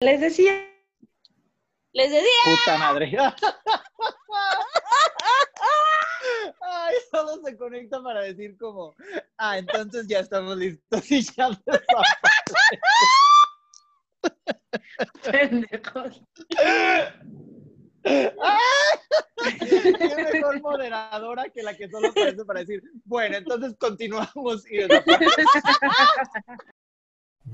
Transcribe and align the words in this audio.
Les 0.00 0.20
decía. 0.20 0.64
Les 1.92 2.10
decía. 2.10 2.28
Puta 2.44 2.78
madre. 2.78 3.10
Ay, 6.60 6.94
solo 7.10 7.42
se 7.44 7.56
conecta 7.56 8.00
para 8.02 8.20
decir 8.20 8.56
como, 8.58 8.94
ah, 9.38 9.58
entonces 9.58 10.06
ya 10.06 10.20
estamos 10.20 10.56
listos 10.56 11.10
y 11.10 11.22
ya 11.22 11.50
Pendejos. 15.24 16.22
Qué 18.04 18.34
mejor 20.32 20.60
moderadora 20.60 21.48
que 21.50 21.62
la 21.62 21.76
que 21.76 21.88
solo 21.88 22.08
aparece 22.08 22.44
para 22.44 22.60
decir, 22.60 22.82
bueno, 23.04 23.38
entonces 23.38 23.74
continuamos 23.78 24.64
y 24.70 24.78
desaparece. 24.78 25.42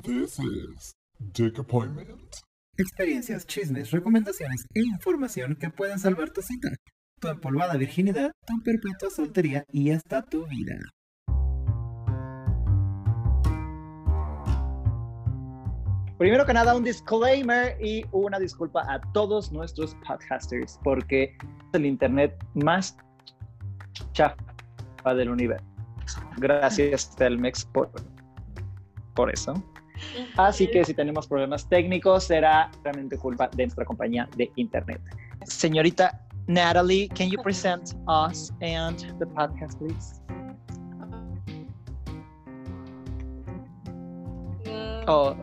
This 0.03 0.39
is 0.39 0.97
Dick 1.19 1.59
Appointment. 1.59 2.37
Experiencias, 2.77 3.47
chismes, 3.47 3.91
recomendaciones 3.93 4.67
e 4.75 4.81
información 4.81 5.57
que 5.57 5.71
pueden 5.71 5.99
salvar 5.99 6.31
tu 6.31 6.43
cita, 6.43 6.71
tu 7.21 7.29
empolvada 7.29 7.77
virginidad, 7.77 8.33
tu 8.47 8.63
perpetua 8.63 9.11
soltería 9.11 9.65
y 9.71 9.91
hasta 9.91 10.23
tu 10.23 10.47
vida. 10.47 10.77
Primero 16.19 16.47
que 16.47 16.53
nada, 16.53 16.77
un 16.77 16.85
disclaimer 16.85 17.77
y 17.85 18.05
una 18.13 18.39
disculpa 18.39 18.85
a 18.89 19.01
todos 19.13 19.53
nuestros 19.53 19.95
podcasters, 20.07 20.79
porque 20.83 21.25
es 21.25 21.75
el 21.75 21.87
internet 21.87 22.37
más 22.55 22.97
chafa 24.13 24.37
del 25.15 25.31
universo. 25.31 25.65
Gracias, 26.39 27.15
Telmex, 27.17 27.65
por, 27.67 27.91
por 29.15 29.31
eso. 29.31 29.55
Así 30.37 30.67
que 30.67 30.85
si 30.85 30.95
tenemos 30.95 31.27
problemas 31.27 31.69
técnicos, 31.69 32.25
será 32.25 32.71
realmente 32.83 33.19
culpa 33.19 33.49
de 33.49 33.65
nuestra 33.65 33.85
compañía 33.85 34.29
de 34.37 34.51
internet. 34.57 35.01
Señorita 35.45 36.21
Natalie, 36.47 37.09
can 37.09 37.31
you 37.31 37.41
present 37.43 37.95
us 38.07 38.53
and 38.61 38.99
the 39.19 39.27
podcast, 39.27 39.79
please? 39.79 40.21
Mm, 44.65 45.05
Oh, 45.07 45.37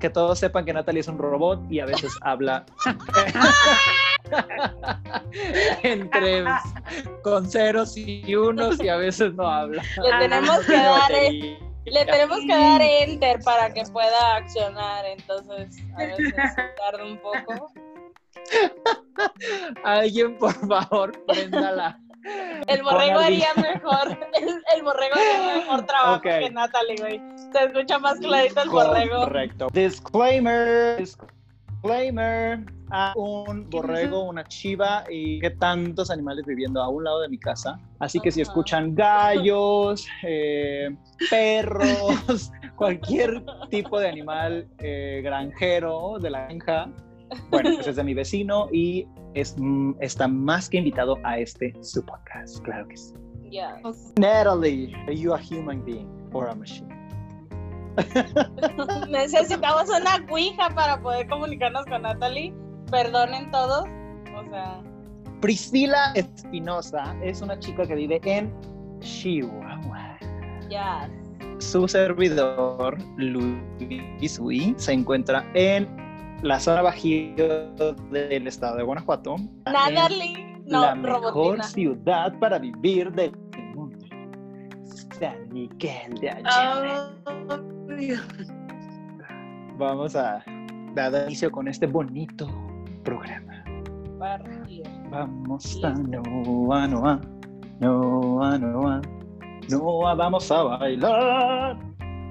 que 0.00 0.08
todos 0.08 0.38
sepan 0.38 0.64
que 0.64 0.72
Natalie 0.72 1.00
es 1.00 1.08
un 1.08 1.18
robot 1.18 1.60
y 1.70 1.80
a 1.80 1.86
veces 1.86 2.12
habla 2.22 2.64
entre 5.82 6.44
con 7.22 7.50
ceros 7.50 7.96
y 7.96 8.34
unos 8.34 8.80
y 8.80 8.88
a 8.88 8.96
veces 8.96 9.34
no 9.34 9.48
habla. 9.48 9.82
Le 10.02 10.18
tenemos 10.18 10.60
que 10.66 10.76
dar, 10.76 11.12
eh, 11.12 11.58
le 11.90 12.04
tenemos 12.04 12.40
que 12.40 12.48
dar 12.48 12.80
enter 12.82 13.40
para 13.44 13.72
que 13.72 13.82
pueda 13.84 14.36
accionar, 14.36 15.04
entonces 15.06 15.82
a 15.94 15.98
veces 15.98 16.34
tarda 16.76 17.04
un 17.04 17.18
poco. 17.18 17.72
Alguien, 19.84 20.36
por 20.38 20.54
favor, 20.68 21.24
préndala. 21.26 21.98
El 22.66 22.82
borrego 22.82 23.20
haría 23.20 23.48
mejor, 23.54 24.08
el, 24.34 24.62
el 24.74 24.82
borrego 24.82 25.14
haría 25.14 25.56
mejor 25.56 25.86
trabajo 25.86 26.20
que 26.20 26.50
Natalie, 26.50 26.96
güey. 26.98 27.22
Se 27.52 27.64
escucha 27.64 27.98
más 27.98 28.18
clarito 28.18 28.62
el 28.62 28.68
borrego. 28.68 29.20
Correcto. 29.20 29.68
Disclaimer. 29.72 30.98
Disclaimer. 30.98 32.77
A 32.90 33.12
un 33.16 33.68
borrego, 33.68 34.24
una 34.24 34.44
chiva 34.44 35.04
y 35.10 35.40
qué 35.40 35.50
tantos 35.50 36.10
animales 36.10 36.46
viviendo 36.46 36.82
a 36.82 36.88
un 36.88 37.04
lado 37.04 37.20
de 37.20 37.28
mi 37.28 37.38
casa. 37.38 37.78
Así 37.98 38.20
que 38.20 38.30
si 38.30 38.40
escuchan 38.40 38.94
gallos, 38.94 40.06
eh, 40.22 40.88
perros, 41.30 42.50
cualquier 42.76 43.44
tipo 43.70 43.98
de 43.98 44.08
animal 44.08 44.66
eh, 44.78 45.20
granjero 45.22 46.18
de 46.18 46.30
la 46.30 46.46
granja, 46.46 46.90
bueno, 47.50 47.70
pues 47.74 47.86
es 47.86 47.96
de 47.96 48.04
mi 48.04 48.14
vecino 48.14 48.68
y 48.72 49.06
es, 49.34 49.54
mm, 49.58 49.94
está 50.00 50.28
más 50.28 50.68
que 50.68 50.78
invitado 50.78 51.16
a 51.24 51.38
este 51.38 51.74
su 51.82 52.04
podcast. 52.04 52.60
Claro 52.60 52.88
que 52.88 52.96
sí. 52.96 53.14
Ya. 53.50 53.80
Natalie, 54.18 54.94
are 55.06 55.16
you 55.16 55.34
a 55.34 55.38
human 55.38 55.84
being 55.84 56.08
or 56.32 56.48
a 56.48 56.54
machine? 56.54 56.88
Necesitamos 59.08 59.88
una 59.88 60.26
cuija 60.28 60.70
para 60.70 61.00
poder 61.00 61.28
comunicarnos 61.28 61.84
con 61.86 62.02
Natalie. 62.02 62.54
Perdonen 62.90 63.50
todos. 63.50 63.84
O 64.36 64.50
sea, 64.50 64.80
Priscila 65.40 66.12
Espinosa 66.14 67.14
es 67.22 67.42
una 67.42 67.58
chica 67.58 67.86
que 67.86 67.94
vive 67.94 68.20
en 68.24 68.52
Chihuahua. 69.00 70.18
ya. 70.68 71.08
Su 71.58 71.88
servidor, 71.88 72.98
Luis 73.16 74.38
Ui, 74.38 74.74
se 74.78 74.92
encuentra 74.92 75.44
en 75.54 75.88
la 76.42 76.60
zona 76.60 76.82
bajío 76.82 77.34
del 78.10 78.46
estado 78.46 78.76
de 78.76 78.84
Guanajuato. 78.84 79.36
en 79.36 79.50
Natalie, 79.64 80.60
la 80.66 80.94
no, 80.94 81.02
mejor 81.02 81.62
ciudad 81.64 82.32
para 82.38 82.58
vivir 82.58 83.10
del 83.12 83.32
mundo. 83.74 84.06
San 85.18 85.48
Miguel 85.52 86.14
de 86.20 86.30
Allende. 86.30 88.20
Vamos 89.76 90.14
a 90.14 90.44
dar 90.94 91.26
inicio 91.26 91.50
con 91.50 91.66
este 91.66 91.86
bonito 91.86 92.67
programa. 93.08 93.64
Barrio. 94.18 94.82
Vamos 95.10 95.80
a 95.84 95.90
Noa, 95.90 96.86
Noa, 96.88 97.20
Noa, 97.80 98.58
Noa, 98.58 99.00
Noa, 99.70 100.14
vamos 100.14 100.50
a 100.50 100.62
bailar. 100.62 101.78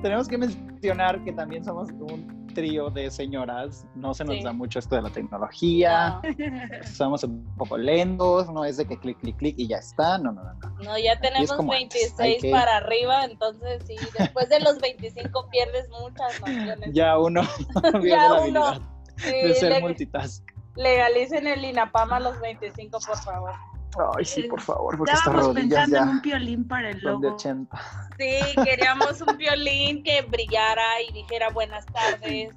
Tenemos 0.02 0.28
que 0.28 0.38
mencionar 0.38 1.24
que 1.24 1.32
también 1.34 1.64
somos 1.64 1.90
un 1.92 2.46
trío 2.54 2.90
de 2.90 3.10
señoras. 3.10 3.88
No 3.96 4.14
se 4.14 4.24
nos 4.26 4.36
Sí. 4.36 4.44
da 4.44 4.52
mucho 4.54 4.80
esto 4.80 4.96
de 4.96 5.02
la 5.04 5.10
tecnología. 5.10 6.20
No, 6.24 6.84
Somos 6.84 7.24
un 7.24 7.46
poco 7.58 7.78
lentos. 7.78 8.52
No 8.52 8.66
es 8.66 8.78
de 8.78 8.86
que 8.86 8.98
clic, 9.00 9.18
clic, 9.20 9.38
clic 9.38 9.56
y 9.58 9.68
ya 9.68 9.78
está. 9.78 10.18
No, 10.18 10.32
no, 10.32 10.44
no. 10.44 10.54
no. 10.54 10.70
no, 10.84 10.98
ya 11.00 11.20
tenemos 11.20 11.52
como 11.54 11.72
antes, 11.74 12.16
26 12.18 12.20
hay 12.20 12.38
que- 12.42 12.52
para 12.52 12.78
arriba, 12.78 13.26
entonces 13.26 13.82
sí, 13.88 13.96
después 14.18 14.50
de 14.50 14.60
los 14.60 14.80
25 14.80 15.48
pierdes 15.52 15.88
muchas 15.90 16.40
nociones. 16.42 16.90
Ya 16.94 17.18
uno 17.18 17.42
Ya 18.04 18.30
la 18.30 18.42
uno. 18.42 18.74
Sí, 19.18 19.32
de 19.32 19.54
ser 19.56 19.72
le- 19.74 19.82
multitask. 19.82 20.44
Legalicen 20.78 21.48
el 21.48 21.66
INAPAM 21.66 22.14
a 22.14 22.20
los 22.20 22.40
25, 22.40 23.00
por 23.06 23.18
favor. 23.18 23.52
Ay, 24.16 24.26
sí, 24.26 24.44
por 24.44 24.62
favor, 24.62 24.96
porque 24.98 25.12
estas 25.14 25.28
Estábamos 25.28 25.56
rodillas 25.56 25.80
pensando 25.86 25.98
en 26.12 26.16
un 26.18 26.22
piolín 26.22 26.68
para 26.68 26.90
el 26.92 27.02
son 27.02 27.20
de 27.22 27.28
logo. 27.28 27.36
80. 27.36 27.82
Sí, 28.20 28.40
queríamos 28.64 29.22
un 29.22 29.38
violín 29.38 30.04
que 30.04 30.22
brillara 30.22 31.02
y 31.08 31.14
dijera 31.14 31.50
buenas 31.50 31.86
tardes. 31.88 32.56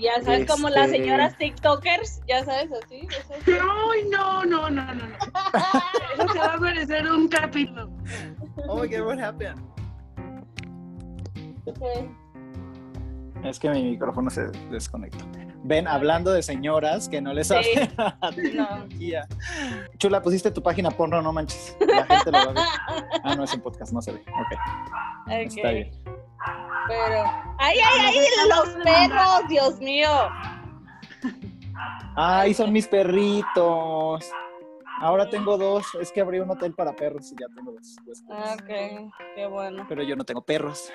Ya 0.00 0.22
sabes, 0.24 0.46
como 0.50 0.68
las 0.70 0.86
Este- 0.86 0.98
señoras 0.98 1.36
TikTokers, 1.38 2.22
ya 2.26 2.44
sabes, 2.44 2.70
así. 2.84 3.06
Ay, 3.46 4.08
no, 4.10 4.44
no, 4.44 4.68
no, 4.70 4.86
no, 4.86 4.94
no. 4.94 5.14
Eso 6.14 6.32
se 6.32 6.38
va 6.38 6.54
a 6.54 6.56
merecer 6.58 7.08
un 7.08 7.28
capítulo. 7.28 7.90
Oh 8.66 8.80
my 8.82 8.88
god, 8.88 9.06
what 9.06 9.18
happened? 9.20 9.60
Sí. 11.66 12.10
Es 13.44 13.58
que 13.60 13.68
mi 13.70 13.82
micrófono 13.90 14.30
se 14.30 14.46
desconectó. 14.70 15.24
Ven, 15.66 15.88
hablando 15.88 16.30
de 16.30 16.42
señoras 16.42 17.08
que 17.08 17.20
no 17.22 17.32
les 17.32 17.48
Sí. 17.48 17.54
saben 17.54 17.94
la 17.96 18.30
tecnología. 18.34 19.26
Chula, 19.98 20.20
pusiste 20.22 20.50
tu 20.50 20.62
página 20.62 20.90
porno, 20.90 21.22
no 21.22 21.32
manches. 21.32 21.74
La 21.80 22.04
gente 22.04 22.30
lo 22.30 22.38
va 22.38 22.42
a 22.42 22.46
ver. 22.52 22.56
Ah, 23.24 23.34
no, 23.34 23.44
es 23.44 23.54
un 23.54 23.60
podcast, 23.62 23.92
no 23.92 24.02
se 24.02 24.12
ve. 24.12 24.20
Ok, 24.28 25.30
está 25.30 25.70
bien. 25.70 25.90
Pero. 26.86 27.24
¡Ay, 27.58 27.78
ay, 27.82 28.00
ay! 28.06 28.16
¡Los 28.50 28.84
perros! 28.84 29.48
¡Dios 29.48 29.80
mío! 29.80 30.08
Ay, 32.16 32.52
son 32.54 32.72
mis 32.72 32.86
perritos. 32.86 34.30
Ahora 35.00 35.28
tengo 35.30 35.56
dos. 35.56 35.86
Es 36.00 36.12
que 36.12 36.20
abrí 36.20 36.38
un 36.40 36.50
hotel 36.50 36.74
para 36.74 36.94
perros 36.94 37.32
y 37.32 37.36
ya 37.40 37.46
tengo 37.54 37.72
dos. 37.72 37.96
huéspedes. 38.06 38.52
Ok, 38.52 39.12
qué 39.34 39.46
bueno. 39.46 39.86
Pero 39.88 40.02
yo 40.02 40.14
no 40.14 40.24
tengo 40.24 40.42
perros. 40.42 40.90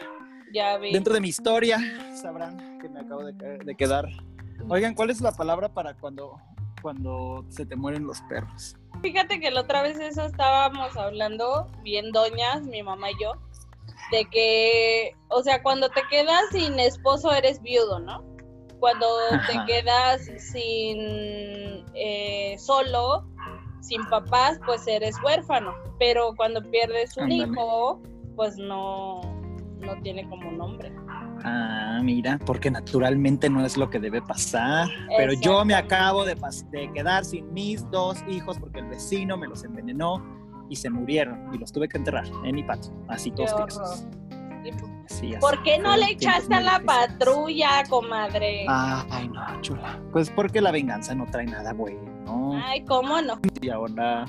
Ya 0.54 0.78
vi. 0.78 0.94
Dentro 0.94 1.14
de 1.14 1.22
mi 1.22 1.30
historia 1.30 1.80
sabrán 2.16 2.80
que 2.80 2.88
me 2.90 3.00
acabo 3.02 3.24
de, 3.26 3.58
de 3.58 3.76
quedar. 3.76 4.06
Oigan, 4.70 4.94
¿cuál 4.94 5.10
es 5.10 5.20
la 5.22 5.32
palabra 5.32 5.70
para 5.70 5.96
cuando, 5.96 6.38
cuando 6.82 7.44
se 7.50 7.66
te 7.66 7.76
mueren 7.76 8.06
los 8.06 8.22
perros? 8.22 8.76
Fíjate 9.02 9.40
que 9.40 9.50
la 9.52 9.62
otra 9.62 9.82
vez 9.82 10.00
eso 10.00 10.24
estábamos 10.24 10.96
hablando, 10.96 11.68
bien 11.84 12.12
doñas, 12.12 12.62
mi 12.64 12.84
mamá 12.84 13.12
y 13.12 13.16
yo, 13.22 13.34
de 14.12 14.26
que, 14.26 15.16
o 15.30 15.42
sea, 15.42 15.64
cuando 15.64 15.90
te 15.90 16.02
quedas 16.10 16.42
sin 16.52 16.80
esposo 16.80 17.32
eres 17.34 17.62
viudo, 17.62 18.00
¿no? 18.00 18.24
Cuando 18.80 19.08
te 19.48 19.54
Ajá. 19.54 19.66
quedas 19.66 20.26
sin 20.52 21.86
eh, 21.94 22.56
solo, 22.60 23.28
sin 23.82 24.06
papás, 24.06 24.60
pues 24.66 24.88
eres 24.88 25.20
huérfano. 25.24 25.74
Pero 25.98 26.34
cuando 26.38 26.62
pierdes 26.72 27.18
un 27.18 27.24
Ándale. 27.24 27.44
hijo, 27.52 28.02
pues 28.36 28.58
no, 28.58 29.22
no 29.80 30.02
tiene 30.02 30.28
como 30.30 30.52
nombre. 30.52 30.94
Ah, 31.44 32.00
mira, 32.04 32.40
porque 32.46 32.70
naturalmente 32.72 33.50
no 33.50 33.66
es 33.66 33.78
lo 33.78 33.90
que 33.90 34.00
debe 34.00 34.22
pasar. 34.22 34.88
Pero 35.18 35.34
yo 35.34 35.64
me 35.66 35.74
acabo 35.74 36.26
de, 36.26 36.36
de 36.72 36.92
quedar 36.94 37.26
sin 37.26 37.52
mis 37.54 37.90
dos 37.92 38.24
hijos 38.28 38.58
porque 38.60 38.80
el 38.80 38.88
vecino 38.88 39.38
me 39.38 39.48
los 39.48 39.64
envenenó 39.64 40.24
y 40.70 40.76
se 40.76 40.90
murieron 40.90 41.54
y 41.54 41.58
los 41.58 41.72
tuve 41.72 41.88
que 41.88 41.98
enterrar 41.98 42.26
en 42.44 42.56
mi 42.56 42.64
patio, 42.64 42.94
así 43.08 43.32
todos 43.32 43.56
tiesos. 43.56 44.08
Sí, 45.08 45.34
¿Por 45.40 45.64
qué 45.64 45.80
no 45.80 45.96
le 45.98 46.12
echaste 46.12 46.54
a 46.54 46.62
la 46.62 46.80
patrulla, 46.82 47.84
comadre? 47.90 48.66
Ay, 48.68 49.28
no, 49.30 49.62
chula. 49.62 50.00
Pues 50.12 50.30
porque 50.30 50.62
la 50.62 50.72
venganza 50.72 51.16
no 51.16 51.26
trae 51.26 51.46
nada 51.46 51.74
bueno. 51.74 52.62
Ay, 52.64 52.84
¿cómo 52.86 53.20
no? 53.22 53.40
Y 53.62 53.70
ahora 53.70 54.26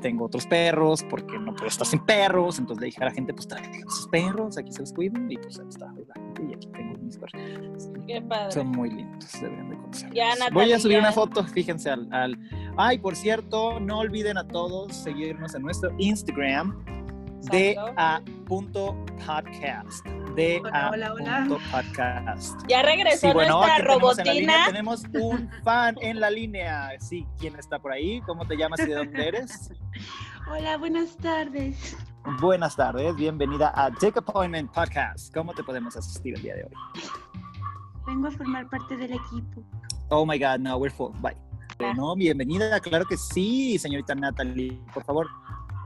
tengo 0.00 0.26
otros 0.26 0.46
perros 0.46 1.04
porque 1.10 1.38
no 1.38 1.54
puedo 1.54 1.66
estar 1.66 1.86
sin 1.86 2.00
perros. 2.00 2.58
Entonces 2.58 2.80
le 2.80 2.86
dije 2.86 3.02
a 3.02 3.06
la 3.06 3.10
gente, 3.10 3.34
pues 3.34 3.48
traigan 3.48 3.88
sus 3.90 4.08
perros, 4.08 4.56
aquí 4.56 4.72
se 4.72 4.80
los 4.80 4.92
cuido. 4.92 5.20
Y 5.28 5.36
pues 5.36 5.58
ahí 5.58 5.68
está 5.68 5.92
gente 6.36 6.52
y 6.52 6.54
aquí 6.54 6.68
tengo 6.68 6.98
mis. 6.98 7.18
Qué 8.06 8.22
padre. 8.22 8.52
Son 8.52 8.68
muy 8.68 8.90
lindos, 8.90 9.32
deberían 9.40 9.70
de 9.70 9.76
conocerlos. 9.76 10.14
Ya, 10.16 10.30
Voy 10.52 10.72
a 10.72 10.78
subir 10.78 10.98
una 10.98 11.12
foto, 11.12 11.44
fíjense 11.44 11.90
al, 11.90 12.08
al- 12.12 12.38
Ay, 12.76 12.98
por 12.98 13.16
cierto, 13.16 13.80
no 13.80 13.98
olviden 13.98 14.38
a 14.38 14.46
todos 14.46 14.94
seguirnos 14.96 15.54
en 15.54 15.62
nuestro 15.62 15.92
Instagram 15.98 16.84
Exacto. 17.46 17.94
da.podcast. 17.96 20.06
Da 20.34 20.42
Hola, 20.60 20.90
hola, 20.92 21.12
hola. 21.14 21.44
punto 21.46 21.58
podcast. 21.70 22.60
Ya 22.68 22.82
regresó 22.82 23.28
Sí, 23.28 23.32
bueno, 23.32 23.58
nuestra 23.58 23.74
aquí 23.76 23.82
tenemos 23.84 24.16
robotina. 24.16 24.66
tenemos 24.66 25.04
un 25.14 25.50
fan 25.62 25.94
en 26.00 26.18
la 26.20 26.30
línea. 26.30 26.90
Sí, 26.98 27.26
¿quién 27.38 27.54
está 27.56 27.78
por 27.78 27.92
ahí? 27.92 28.20
¿Cómo 28.22 28.44
te 28.46 28.56
llamas 28.56 28.80
y 28.80 28.86
de 28.86 28.94
dónde 28.94 29.28
eres? 29.28 29.70
Hola, 30.46 30.76
buenas 30.76 31.16
tardes. 31.16 31.96
Buenas 32.40 32.76
tardes, 32.76 33.16
bienvenida 33.16 33.72
a 33.74 33.90
Take 33.90 34.18
Appointment 34.18 34.70
Podcast. 34.72 35.32
¿Cómo 35.32 35.54
te 35.54 35.62
podemos 35.64 35.96
asistir 35.96 36.34
el 36.36 36.42
día 36.42 36.54
de 36.56 36.64
hoy? 36.64 36.72
Vengo 38.06 38.28
a 38.28 38.30
formar 38.30 38.68
parte 38.68 38.94
del 38.96 39.12
equipo. 39.12 39.62
Oh 40.10 40.26
my 40.26 40.38
God, 40.38 40.58
no, 40.58 40.76
we're 40.76 40.94
full. 40.94 41.12
Bye. 41.20 41.36
No, 41.96 42.14
bienvenida, 42.14 42.78
claro 42.80 43.06
que 43.06 43.16
sí, 43.16 43.78
señorita 43.78 44.14
Natalie. 44.14 44.78
Por 44.92 45.02
favor, 45.04 45.28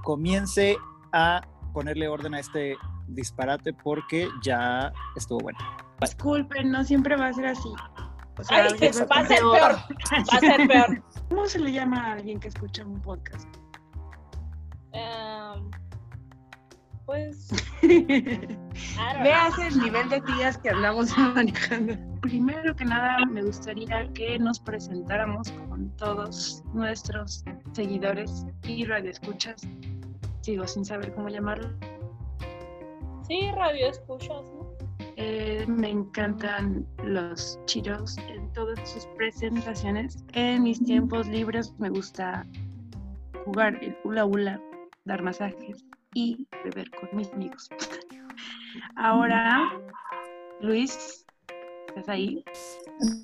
comience 0.02 0.76
a 1.12 1.40
ponerle 1.72 2.08
orden 2.08 2.34
a 2.34 2.40
este 2.40 2.76
disparate 3.06 3.72
porque 3.72 4.28
ya 4.42 4.92
estuvo 5.14 5.38
bueno. 5.38 5.58
Disculpen, 6.00 6.72
no 6.72 6.82
siempre 6.82 7.16
va 7.16 7.28
a 7.28 7.32
ser 7.32 7.46
así. 7.46 7.70
O 8.36 8.44
sea, 8.44 8.58
Ay, 8.58 8.68
va 8.70 8.74
a 8.74 8.78
ser 9.26 9.38
peor. 9.38 9.72
Va 9.72 10.36
a 10.36 10.40
ser 10.40 10.68
peor. 10.68 11.02
¿Cómo 11.28 11.46
se 11.46 11.60
le 11.60 11.72
llama 11.72 12.08
a 12.08 12.12
alguien 12.14 12.40
que 12.40 12.48
escucha 12.48 12.84
un 12.84 13.00
podcast? 13.00 13.48
Pues. 17.08 17.48
Veas 19.22 19.58
el 19.58 19.78
nivel 19.80 20.10
de 20.10 20.20
tías 20.20 20.58
que 20.58 20.68
andamos 20.68 21.16
manejando. 21.34 21.94
Primero 22.20 22.76
que 22.76 22.84
nada, 22.84 23.24
me 23.24 23.42
gustaría 23.42 24.06
que 24.12 24.38
nos 24.38 24.60
presentáramos 24.60 25.50
con 25.70 25.88
todos 25.96 26.62
nuestros 26.74 27.44
seguidores 27.72 28.44
y 28.64 28.84
radioescuchas. 28.84 29.66
Sigo 30.42 30.66
sin 30.66 30.84
saber 30.84 31.14
cómo 31.14 31.30
llamarlo. 31.30 31.70
Sí, 33.26 33.50
radio 33.52 33.88
escuchas, 33.88 34.44
¿no? 34.52 34.68
Eh, 35.16 35.64
me 35.66 35.88
encantan 35.88 36.86
los 37.04 37.58
chiros 37.64 38.18
en 38.18 38.52
todas 38.52 38.86
sus 38.86 39.06
presentaciones. 39.16 40.26
En 40.34 40.62
mis 40.62 40.84
tiempos 40.84 41.26
libres 41.26 41.74
me 41.78 41.88
gusta 41.88 42.44
jugar 43.46 43.82
el 43.82 43.96
hula 44.04 44.26
hula, 44.26 44.60
dar 45.06 45.22
masajes 45.22 45.88
y 46.18 46.48
beber 46.64 46.90
con 46.90 47.08
mis 47.12 47.32
amigos. 47.32 47.68
Ahora, 48.96 49.70
Luis, 50.60 51.24
¿estás 51.88 52.08
ahí? 52.08 52.44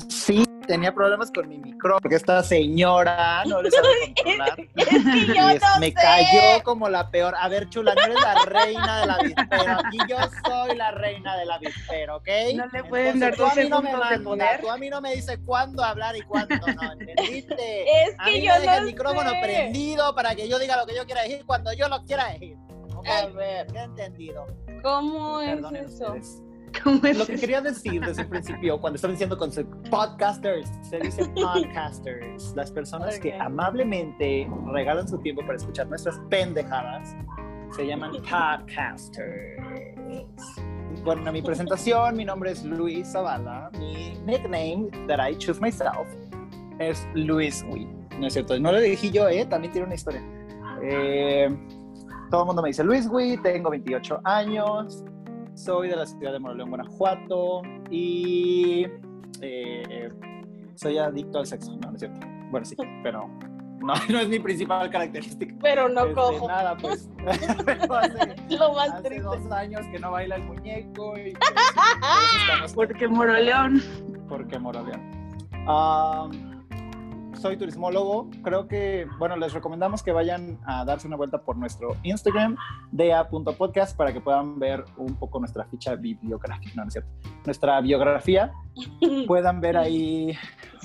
Sí, 0.08 0.44
tenía 0.69 0.94
problemas 0.94 1.31
con 1.32 1.49
mi 1.49 1.58
micrófono 1.58 2.00
porque 2.00 2.14
esta 2.17 2.43
señora 2.44 3.43
no 3.46 3.61
le 3.61 3.70
sabe 3.70 3.88
controlar. 4.17 4.61
Es 4.76 4.87
que 4.87 5.26
yo 5.26 5.50
Y 5.50 5.55
es- 5.56 5.62
no 5.62 5.81
me 5.81 5.87
sé. 5.88 5.94
cayó 5.94 6.62
como 6.62 6.88
la 6.88 7.11
peor. 7.11 7.35
A 7.38 7.49
ver, 7.49 7.69
chula, 7.69 7.94
no 7.94 8.02
eres 8.02 8.20
la 8.23 8.44
reina 8.44 9.00
de 9.00 9.06
la 9.06 9.19
vispera. 9.19 9.79
Aquí 9.85 9.99
yo 10.08 10.17
soy 10.44 10.76
la 10.76 10.91
reina 10.93 11.37
de 11.37 11.44
la 11.46 11.58
vispera, 11.58 12.17
¿ok? 12.17 12.29
No 12.55 12.67
le 12.67 12.85
pueden 12.85 13.20
dar 13.20 13.35
tú 13.35 13.43
dos 13.43 13.52
a 13.52 13.55
mí 13.56 13.69
no 13.69 13.82
me 13.82 13.91
de 13.91 14.20
poder. 14.20 14.61
Tú 14.61 14.70
a 14.70 14.79
mí 14.79 14.88
no 14.88 15.00
me 15.00 15.14
dices 15.17 15.38
cuándo 15.44 15.82
hablar 15.85 16.17
y 16.17 16.23
cuándo 16.23 16.55
no, 16.56 16.93
¿entendiste? 16.93 17.85
Es 18.08 18.14
a 18.19 18.25
que 18.26 18.31
mí 18.32 18.46
yo 18.46 18.52
me 18.55 18.61
deja 18.61 18.73
no 18.76 18.79
el 18.81 18.87
micrófono 18.87 19.31
sé. 19.31 19.41
prendido 19.43 20.14
para 20.14 20.35
que 20.35 20.49
yo 20.49 20.58
diga 20.58 20.76
lo 20.76 20.87
que 20.87 20.94
yo 20.94 21.05
quiera 21.05 21.23
decir 21.23 21.44
cuando 21.44 21.73
yo 21.75 21.88
lo 21.88 22.02
quiera 22.05 22.29
decir. 22.32 22.56
A 23.06 23.26
ver, 23.28 23.66
¿Qué 23.68 23.78
entendido? 23.80 24.46
¿cómo 24.82 25.40
es 25.40 25.58
eso? 25.58 26.04
ustedes. 26.12 26.42
¿Cómo 26.82 26.96
es 27.06 27.16
Lo 27.18 27.24
que 27.26 27.34
eso? 27.34 27.40
quería 27.40 27.60
decir 27.60 28.04
desde 28.04 28.22
el 28.22 28.28
principio, 28.28 28.80
cuando 28.80 28.96
estaba 28.96 29.12
diciendo 29.12 29.38
con 29.38 29.50
podcasters, 29.90 30.68
se 30.82 30.98
dice 30.98 31.24
podcasters, 31.34 32.52
las 32.56 32.70
personas 32.72 33.18
que 33.20 33.28
Ok. 33.34 33.40
amablemente 33.40 34.48
regalan 34.72 35.06
su 35.08 35.18
tiempo 35.18 35.42
para 35.42 35.56
escuchar 35.56 35.86
nuestras 35.86 36.18
pendejadas, 36.30 37.14
se 37.76 37.86
llaman 37.86 38.12
podcasters. 38.30 39.62
Bueno, 41.04 41.30
mi 41.32 41.42
presentación, 41.42 42.16
mi 42.16 42.24
nombre 42.24 42.50
es 42.52 42.64
Luis 42.64 43.12
Zavala, 43.12 43.70
mi 43.78 44.14
nickname 44.24 44.88
that 45.06 45.18
I 45.20 45.36
choose 45.36 45.60
myself 45.60 46.08
es 46.80 47.06
Luis 47.14 47.64
Wee. 47.70 47.86
No 48.18 48.26
es 48.26 48.32
cierto, 48.32 48.58
no 48.58 48.72
lo 48.72 48.80
dije 48.80 49.10
yo, 49.10 49.28
¿eh? 49.28 49.44
También 49.46 49.72
tiene 49.72 49.86
una 49.86 49.94
historia. 49.94 50.22
Eh, 50.82 51.48
todo 52.30 52.42
el 52.42 52.46
mundo 52.46 52.62
me 52.62 52.68
dice 52.68 52.82
Luis 52.84 53.06
Wee, 53.08 53.36
tengo 53.38 53.70
28 53.70 54.20
años, 54.24 55.04
soy 55.54 55.88
de 55.88 55.96
la 55.96 56.06
ciudad 56.06 56.32
de 56.32 56.38
Moroleón, 56.38 56.70
Guanajuato 56.70 57.62
y 57.90 58.86
eh, 59.40 60.10
soy 60.74 60.98
adicto 60.98 61.38
al 61.38 61.46
sexo. 61.46 61.72
No, 61.76 61.88
no 61.90 61.94
es 61.94 62.00
cierto. 62.00 62.20
Bueno, 62.50 62.64
sí, 62.66 62.76
pero 63.02 63.28
no, 63.80 63.94
no 64.10 64.18
es 64.18 64.28
mi 64.28 64.38
principal 64.40 64.90
característica. 64.90 65.54
Pero 65.62 65.88
no 65.88 66.02
Este, 66.02 66.14
cojo. 66.14 66.48
Nada, 66.48 66.76
pues. 66.76 67.08
hace, 67.26 68.56
Lo 68.56 68.72
más 68.74 68.90
hace 68.90 69.02
triste. 69.02 69.22
dos 69.22 69.52
años 69.52 69.80
que 69.92 69.98
no 69.98 70.10
baila 70.10 70.36
el 70.36 70.44
muñeco 70.44 71.16
y 71.18 71.32
pues, 72.60 72.72
Porque 72.74 73.06
Moroleón. 73.08 73.80
porque 74.28 74.58
Moroleón. 74.58 75.00
Am, 75.66 76.53
soy 77.44 77.58
turismólogo. 77.58 78.31
Creo 78.43 78.67
que, 78.69 79.06
bueno, 79.19 79.37
les 79.37 79.52
recomendamos 79.52 80.02
que 80.02 80.12
vayan 80.12 80.58
a 80.64 80.82
darse 80.87 81.06
una 81.06 81.17
vuelta 81.17 81.43
por 81.43 81.58
nuestro 81.58 81.94
Instagram, 82.02 82.56
dea.podcast, 82.91 83.94
para 83.94 84.14
que 84.14 84.20
puedan 84.23 84.58
ver 84.58 84.82
un 84.96 85.14
poco 85.17 85.41
nuestra 85.41 85.67
ficha 85.67 85.94
bibliográfica. 85.94 86.73
No, 86.75 86.85
no 86.85 86.88
es 86.88 86.94
cierto. 86.94 87.11
Nuestra 87.44 87.82
biografía. 87.82 88.50
Puedan 89.26 89.61
ver 89.61 89.76
ahí 89.76 90.35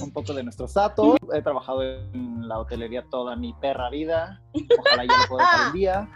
un 0.02 0.12
poco 0.12 0.34
de 0.34 0.44
nuestros 0.44 0.74
datos. 0.74 1.16
He 1.34 1.42
trabajado 1.42 1.82
en 1.82 2.46
la 2.46 2.60
hotelería 2.60 3.06
toda 3.10 3.38
mi 3.38 3.54
perra 3.54 3.90
vida. 3.90 4.42
Ojalá 4.80 5.06
ya 5.06 5.14
lo 5.18 5.28
pueda 5.30 5.44
dejar 5.52 5.68
un 5.68 5.74
día. 5.74 6.10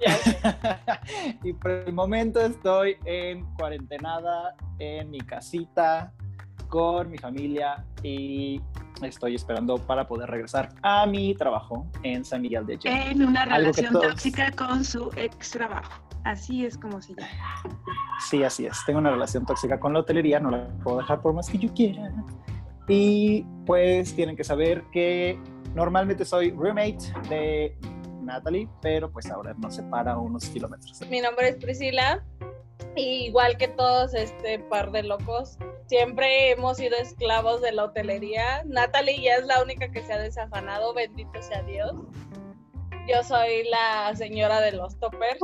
y 1.44 1.54
por 1.54 1.70
el 1.70 1.94
momento 1.94 2.40
estoy 2.40 2.98
en 3.06 3.46
cuarentenada 3.54 4.54
en 4.78 5.08
mi 5.10 5.20
casita 5.20 6.12
con 6.68 7.10
mi 7.10 7.18
familia 7.18 7.84
y 8.02 8.60
estoy 9.02 9.34
esperando 9.34 9.78
para 9.78 10.06
poder 10.06 10.28
regresar 10.30 10.68
a 10.82 11.06
mi 11.06 11.34
trabajo 11.34 11.86
en 12.02 12.24
San 12.24 12.42
Miguel 12.42 12.66
de 12.66 12.74
Allende. 12.74 13.10
En 13.10 13.24
una 13.24 13.44
relación 13.44 13.92
todos- 13.92 14.08
tóxica 14.08 14.50
con 14.52 14.84
su 14.84 15.10
ex 15.16 15.50
trabajo. 15.50 15.90
Así 16.24 16.64
es 16.66 16.76
como 16.76 17.00
se 17.00 17.14
llama. 17.14 17.28
Sí, 18.28 18.42
así 18.42 18.66
es. 18.66 18.76
Tengo 18.84 18.98
una 18.98 19.10
relación 19.10 19.46
tóxica 19.46 19.78
con 19.80 19.92
la 19.92 20.00
hotelería, 20.00 20.40
no 20.40 20.50
la 20.50 20.68
puedo 20.84 20.98
dejar 20.98 21.20
por 21.22 21.32
más 21.32 21.48
que 21.48 21.58
yo 21.58 21.72
quiera. 21.72 22.12
Y 22.88 23.44
pues 23.64 24.14
tienen 24.14 24.36
que 24.36 24.44
saber 24.44 24.84
que 24.92 25.38
normalmente 25.74 26.24
soy 26.24 26.50
roommate 26.50 26.98
de 27.28 27.78
Natalie, 28.22 28.68
pero 28.82 29.10
pues 29.10 29.30
ahora 29.30 29.54
nos 29.58 29.76
separa 29.76 30.18
unos 30.18 30.46
kilómetros. 30.48 31.00
Mi 31.08 31.20
nombre 31.20 31.48
es 31.50 31.56
Priscila. 31.56 32.22
Y 32.96 33.26
igual 33.26 33.56
que 33.56 33.68
todos 33.68 34.14
este 34.14 34.58
par 34.58 34.90
de 34.90 35.02
locos, 35.02 35.58
siempre 35.86 36.50
hemos 36.50 36.78
sido 36.78 36.96
esclavos 36.96 37.60
de 37.60 37.72
la 37.72 37.84
hotelería. 37.84 38.62
Natalie 38.64 39.22
ya 39.22 39.36
es 39.36 39.46
la 39.46 39.62
única 39.62 39.90
que 39.90 40.02
se 40.02 40.12
ha 40.12 40.18
desafanado, 40.18 40.94
bendito 40.94 41.40
sea 41.42 41.62
Dios. 41.62 41.92
Yo 43.08 43.22
soy 43.22 43.64
la 43.70 44.14
señora 44.16 44.60
de 44.60 44.72
los 44.72 44.98
toppers. 44.98 45.38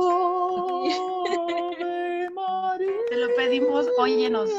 Te 3.09 3.15
lo 3.15 3.35
pedimos, 3.35 3.87
óyenos. 3.97 4.51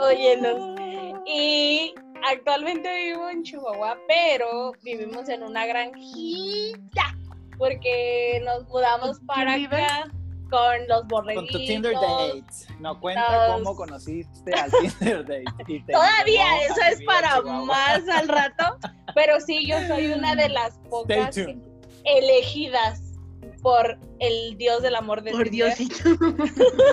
Óyenos. 0.00 0.80
Y 1.26 1.94
actualmente 2.30 2.94
vivo 3.04 3.28
en 3.28 3.42
Chihuahua, 3.42 3.98
pero 4.08 4.72
vivimos 4.82 5.28
en 5.28 5.42
una 5.42 5.66
granjita 5.66 7.14
porque 7.58 8.40
nos 8.44 8.66
mudamos 8.68 9.18
¿Con 9.18 9.26
quién 9.26 9.26
para 9.26 9.54
acá 9.54 10.10
con 10.50 10.86
los 10.88 11.00
Con 11.00 11.08
borreguitos. 11.08 11.50
tu 11.50 11.58
Tinder 11.58 11.94
date. 11.94 12.44
No 12.80 13.00
cuenta 13.00 13.48
Los- 13.48 13.58
cómo 13.58 13.76
conociste 13.76 14.52
al 14.54 14.70
Tinder 14.70 15.24
date. 15.26 15.84
Todavía 15.92 16.62
eso 16.64 16.80
es 16.92 17.02
para 17.04 17.40
más 17.42 18.08
al 18.08 18.28
rato, 18.28 18.78
pero 19.14 19.40
sí 19.40 19.66
yo 19.66 19.76
soy 19.88 20.06
una 20.08 20.34
de 20.34 20.48
las 20.48 20.78
pocas 20.90 21.36
elegidas 22.04 23.02
por 23.62 23.98
el 24.20 24.56
dios 24.58 24.82
del 24.82 24.94
amor 24.94 25.22
de 25.22 25.32
Por 25.32 25.48
Tinder. 25.48 25.76
Diosito. 25.76 26.10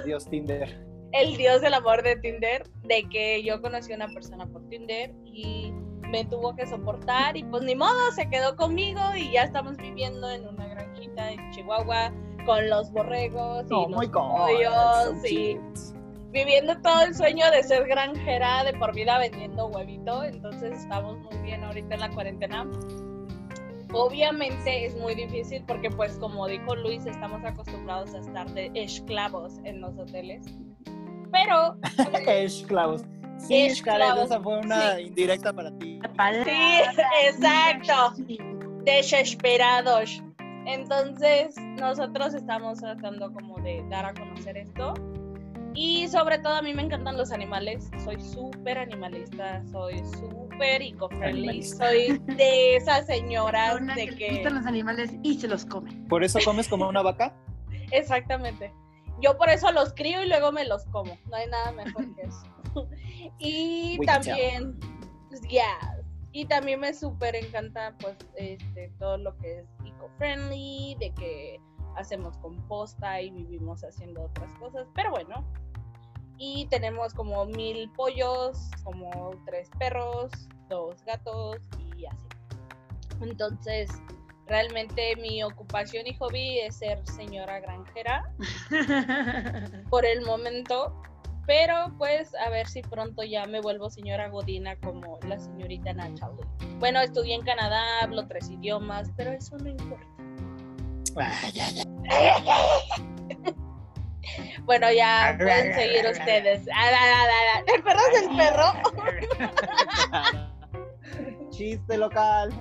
Dios 0.06 0.26
Tinder. 0.30 0.84
el 1.12 1.38
dios 1.38 1.62
del 1.62 1.76
amor 1.76 2.02
de 2.02 2.16
Tinder, 2.18 2.64
de 2.84 3.08
que 3.10 3.44
yo 3.44 3.62
conocí 3.62 3.92
a 3.94 3.96
una 3.98 4.08
persona 4.08 4.48
por 4.48 4.68
Tinder 4.70 5.14
y 5.26 5.72
me 6.10 6.26
tuvo 6.26 6.56
que 6.56 6.66
soportar 6.66 7.38
y 7.38 7.44
pues 7.44 7.62
ni 7.64 7.76
modo, 7.76 8.12
se 8.16 8.28
quedó 8.30 8.56
conmigo 8.56 9.00
y 9.16 9.32
ya 9.32 9.44
estamos 9.44 9.78
viviendo 9.78 10.30
en 10.32 10.48
una 10.48 10.68
granjita 10.68 11.32
en 11.32 11.52
Chihuahua 11.52 12.12
con 12.46 12.70
los 12.70 12.92
borregos 12.92 13.66
y 13.70 13.74
Oh 13.74 13.88
los 13.90 14.08
pollos 14.08 15.22
so 15.22 15.28
y 15.28 15.60
viviendo 16.32 16.76
todo 16.82 17.02
el 17.04 17.14
sueño 17.16 17.50
de 17.52 17.62
ser 17.64 17.88
granjera 17.88 18.64
de 18.64 18.74
por 18.74 18.94
vida 18.94 19.18
vendiendo 19.20 19.68
huevito. 19.68 20.24
Entonces 20.24 20.74
estamos 20.80 21.18
muy 21.20 21.38
bien 21.44 21.64
ahorita 21.64 21.94
en 21.96 22.00
la 22.00 22.10
cuarentena. 22.10 22.68
Obviamente 23.94 24.86
es 24.88 24.96
muy 24.96 25.14
difícil 25.14 25.64
porque 25.68 25.90
pues 25.92 26.18
como 26.18 26.48
dijo 26.48 26.76
Luis, 26.76 27.06
estamos 27.06 27.44
acostumbrados 27.46 28.14
a 28.16 28.20
estar 28.20 28.50
de 28.52 28.72
esclavos 28.74 29.60
en 29.64 29.82
los 29.82 29.96
hoteles. 29.98 30.46
Pero 31.32 31.76
eh, 32.28 32.44
Esclavos. 32.44 33.04
Sí, 33.38 33.66
Esclavos. 33.68 34.26
Esa 34.26 34.40
fue 34.42 34.58
una 34.60 34.96
Sí. 34.96 35.04
indirecta 35.04 35.54
para 35.54 35.72
ti. 35.78 36.00
Sí, 36.44 36.82
exacto. 37.28 38.14
Desesperados. 38.84 40.24
Entonces, 40.66 41.56
nosotros 41.80 42.34
estamos 42.34 42.80
tratando 42.80 43.32
como 43.34 43.60
de 43.60 43.84
dar 43.90 44.06
a 44.06 44.14
conocer 44.14 44.58
esto. 44.58 44.94
Y 45.76 46.08
sobre 46.08 46.38
todo 46.38 46.54
a 46.54 46.62
mí 46.62 46.74
me 46.74 46.84
encantan 46.84 47.18
los 47.18 47.32
animales. 47.32 47.90
Soy 48.04 48.22
súper 48.22 48.78
animalista, 48.78 49.64
soy 49.72 50.04
súper 50.20 50.82
eco-friendly. 50.82 51.64
Soy 51.64 52.20
de 52.38 52.76
esas 52.76 53.08
señoras 53.08 53.82
Una 53.82 53.96
de 53.96 54.08
que 54.08 54.16
le 54.16 54.34
gustan 54.36 54.56
los 54.56 54.66
animales 54.68 55.12
y 55.24 55.40
se 55.40 55.48
los 55.48 55.66
come. 55.66 55.92
¿Por 56.08 56.24
eso 56.24 56.40
comes 56.46 56.68
como 56.68 56.88
una 56.88 57.02
vaca? 57.02 57.36
Exactamente. 57.92 58.72
Yo 59.20 59.38
por 59.38 59.50
eso 59.50 59.72
los 59.72 59.94
crío 59.94 60.24
y 60.24 60.28
luego 60.28 60.52
me 60.52 60.66
los 60.66 60.86
como. 60.86 61.18
No 61.30 61.38
hay 61.38 61.48
nada 61.48 61.72
mejor 61.72 62.14
que 62.16 62.22
eso. 62.22 62.46
y 63.40 63.98
We 64.00 64.06
también, 64.06 64.78
pues, 65.30 65.42
yeah. 65.50 65.93
Y 66.34 66.46
también 66.46 66.80
me 66.80 66.94
súper 66.94 67.36
encanta, 67.36 67.96
pues, 68.00 68.18
este, 68.36 68.92
todo 69.00 69.18
lo 69.18 69.38
que 69.38 69.60
es 69.60 69.66
eco-friendly, 69.86 70.98
de 71.00 71.14
que 71.14 71.62
hacemos 71.96 72.36
composta 72.38 73.22
y 73.22 73.30
vivimos 73.30 73.84
haciendo 73.84 74.24
otras 74.24 74.52
cosas. 74.56 74.88
Pero 74.96 75.12
bueno. 75.12 75.46
Y 76.40 76.66
tenemos 76.72 77.14
como 77.14 77.46
mil 77.46 77.90
pollos, 77.92 78.58
como 78.84 79.32
tres 79.46 79.70
perros, 79.78 80.32
dos 80.68 81.04
gatos 81.06 81.62
y 81.96 82.08
así. 82.08 82.18
Entonces, 83.22 83.90
realmente 84.48 85.16
mi 85.18 85.44
ocupación 85.44 86.08
y 86.08 86.16
hobby 86.16 86.60
es 86.60 86.78
ser 86.78 87.06
señora 87.08 87.60
granjera 87.60 88.34
por 89.90 90.06
el 90.06 90.26
momento. 90.26 91.00
Pero 91.46 91.94
pues 91.98 92.34
a 92.36 92.50
ver 92.50 92.68
si 92.68 92.82
pronto 92.82 93.24
ya 93.24 93.46
me 93.46 93.62
vuelvo 93.62 93.90
señora 93.90 94.30
Godina 94.30 94.78
como 94.78 95.20
la 95.28 95.38
señorita 95.40 95.94
Natalie. 95.94 96.46
Bueno, 96.80 97.02
estudié 97.02 97.36
en 97.36 97.44
Canadá, 97.44 97.84
hablo 98.02 98.26
tres 98.28 98.50
idiomas, 98.50 99.12
pero 99.18 99.32
eso 99.32 99.58
no 99.58 99.70
importa. 99.70 100.08
Bueno, 104.66 104.92
ya 104.92 105.36
pueden 105.38 105.76
seguir 105.76 106.08
ustedes. 106.10 106.66
¿El 107.68 107.84
perro 107.84 108.00
es 108.14 108.22
el 108.22 108.30
perro? 108.38 108.74
Chiste 111.50 111.98
local. 111.98 112.54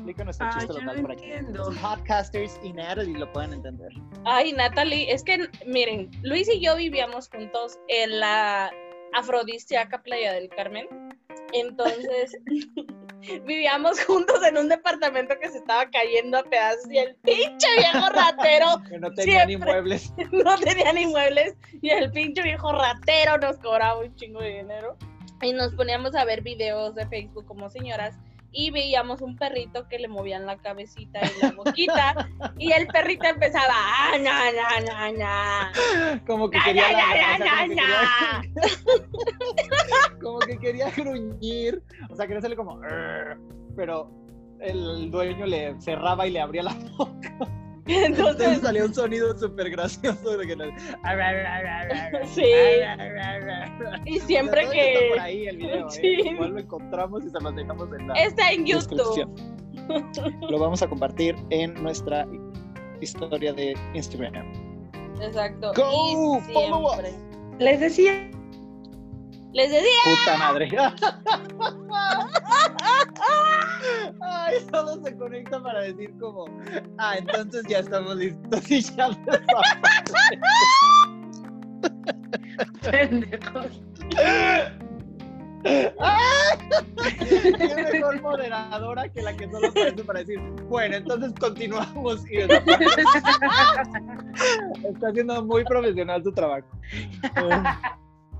Explica 0.00 0.24
nuestro 0.24 0.46
Ah, 0.46 0.50
chiste 0.58 0.72
local 0.72 1.02
no 1.02 1.12
entiendo. 1.12 1.58
Los 1.58 1.76
Podcasters 1.76 2.58
y 2.62 2.72
Natalie 2.72 3.18
lo 3.18 3.30
pueden 3.34 3.52
entender. 3.52 3.92
Ay, 4.24 4.54
Natalie, 4.54 5.12
es 5.12 5.22
que 5.22 5.46
miren, 5.66 6.10
Luis 6.22 6.48
y 6.48 6.58
yo 6.58 6.74
vivíamos 6.76 7.28
juntos 7.28 7.78
en 7.88 8.18
la 8.18 8.72
afrodisíaca 9.12 10.02
Playa 10.02 10.32
del 10.32 10.48
Carmen. 10.48 10.88
Entonces, 11.52 12.34
vivíamos 13.44 14.02
juntos 14.04 14.42
en 14.42 14.56
un 14.56 14.70
departamento 14.70 15.34
que 15.38 15.50
se 15.50 15.58
estaba 15.58 15.90
cayendo 15.90 16.38
a 16.38 16.44
pedazos 16.44 16.90
y 16.90 16.96
el 16.96 17.14
pinche 17.16 17.68
viejo 17.76 18.08
ratero 18.14 18.82
Que 18.88 18.98
no 18.98 19.12
tenían 19.12 19.48
ni 19.48 19.58
muebles. 19.58 20.14
no 20.32 20.56
tenía 20.60 20.94
ni 20.94 21.06
muebles 21.08 21.58
y 21.82 21.90
el 21.90 22.10
pinche 22.10 22.42
viejo 22.42 22.72
ratero 22.72 23.36
nos 23.36 23.58
cobraba 23.58 24.00
un 24.00 24.14
chingo 24.16 24.40
de 24.40 24.62
dinero. 24.62 24.96
Y 25.42 25.52
nos 25.52 25.74
poníamos 25.74 26.14
a 26.14 26.24
ver 26.24 26.40
videos 26.40 26.94
de 26.94 27.06
Facebook 27.06 27.44
como 27.44 27.68
señoras 27.68 28.16
y 28.52 28.70
veíamos 28.70 29.20
un 29.20 29.36
perrito 29.36 29.86
que 29.88 29.98
le 29.98 30.08
movían 30.08 30.44
la 30.46 30.56
cabecita 30.58 31.20
y 31.24 31.40
la 31.42 31.52
boquita 31.52 32.28
y 32.58 32.72
el 32.72 32.86
perrito 32.88 33.26
empezaba 33.26 33.72
"Ah, 33.74 34.12
na, 34.20 34.50
na, 34.52 34.80
na, 34.80 35.12
na". 35.12 35.72
Como 36.26 36.50
que 36.50 36.58
Na, 36.58 36.64
quería 36.64 36.82
na, 36.90 36.98
la- 36.98 37.38
na, 37.38 37.64
o 37.64 37.72
sea, 37.74 38.42
como 38.50 38.58
que 38.58 38.58
quería- 38.58 40.10
como 40.20 40.38
que 40.40 40.58
quería 40.58 40.90
gruñir, 40.90 41.82
o 42.10 42.16
sea, 42.16 42.26
quería 42.26 42.38
hacerle 42.38 42.56
como 42.56 42.80
pero 43.76 44.10
el 44.60 45.10
dueño 45.10 45.46
le 45.46 45.80
cerraba 45.80 46.26
y 46.26 46.30
le 46.32 46.40
abría 46.40 46.62
la 46.64 46.74
boca. 46.98 47.32
Entonces 47.86 48.08
Entonces, 48.20 48.60
salía 48.60 48.84
un 48.84 48.94
sonido 48.94 49.36
súper 49.38 49.70
gracioso 49.70 50.36
de 50.36 50.46
que 50.46 50.56
le- 50.56 50.74
sí. 52.26 52.42
Y 54.06 54.20
siempre 54.20 54.62
Todavía 54.62 54.84
está 54.84 55.00
por 55.08 55.14
que 55.14 55.20
ahí 55.20 55.46
el 55.46 55.56
video, 55.56 55.86
¿eh? 55.88 55.90
Sí. 55.90 56.06
Igual 56.28 56.50
lo 56.52 56.58
encontramos 56.60 57.24
y 57.24 57.30
se 57.30 57.40
los 57.40 57.56
dejamos 57.56 57.88
en 57.98 58.08
la 58.08 58.14
está 58.14 58.52
en 58.52 58.66
YouTube. 58.66 59.28
Lo 60.50 60.58
vamos 60.58 60.82
a 60.82 60.88
compartir 60.88 61.34
en 61.50 61.74
nuestra 61.82 62.26
historia 63.00 63.52
de 63.52 63.74
Instagram. 63.94 64.46
Exacto. 65.20 65.72
Go, 65.74 66.38
y 66.38 66.52
follow 66.52 66.90
siempre. 66.90 67.12
Les 67.58 67.80
decía, 67.80 68.30
Les 69.52 69.70
decía, 69.70 69.88
Puta 70.04 70.36
madre. 70.38 70.68
Ay, 74.20 74.58
todo 74.70 75.02
se 75.02 75.16
conecta 75.16 75.60
para 75.62 75.80
decir 75.82 76.12
como, 76.20 76.44
ah, 76.98 77.14
entonces 77.18 77.64
ya 77.68 77.78
estamos 77.78 78.14
listos 78.16 78.70
y 78.70 78.82
ya 78.82 79.08
pendejos. 82.82 83.82
Qué 85.62 85.92
mejor 87.92 88.22
moderadora 88.22 89.08
que 89.08 89.22
la 89.22 89.36
que 89.36 89.50
solo 89.50 89.68
aparece 89.68 90.04
para 90.04 90.20
decir, 90.20 90.38
bueno, 90.68 90.96
entonces 90.96 91.32
continuamos. 91.38 92.24
Y 92.30 92.38
está 92.38 92.62
haciendo 95.08 95.44
muy 95.44 95.64
profesional 95.64 96.22
su 96.22 96.32
trabajo. 96.32 96.68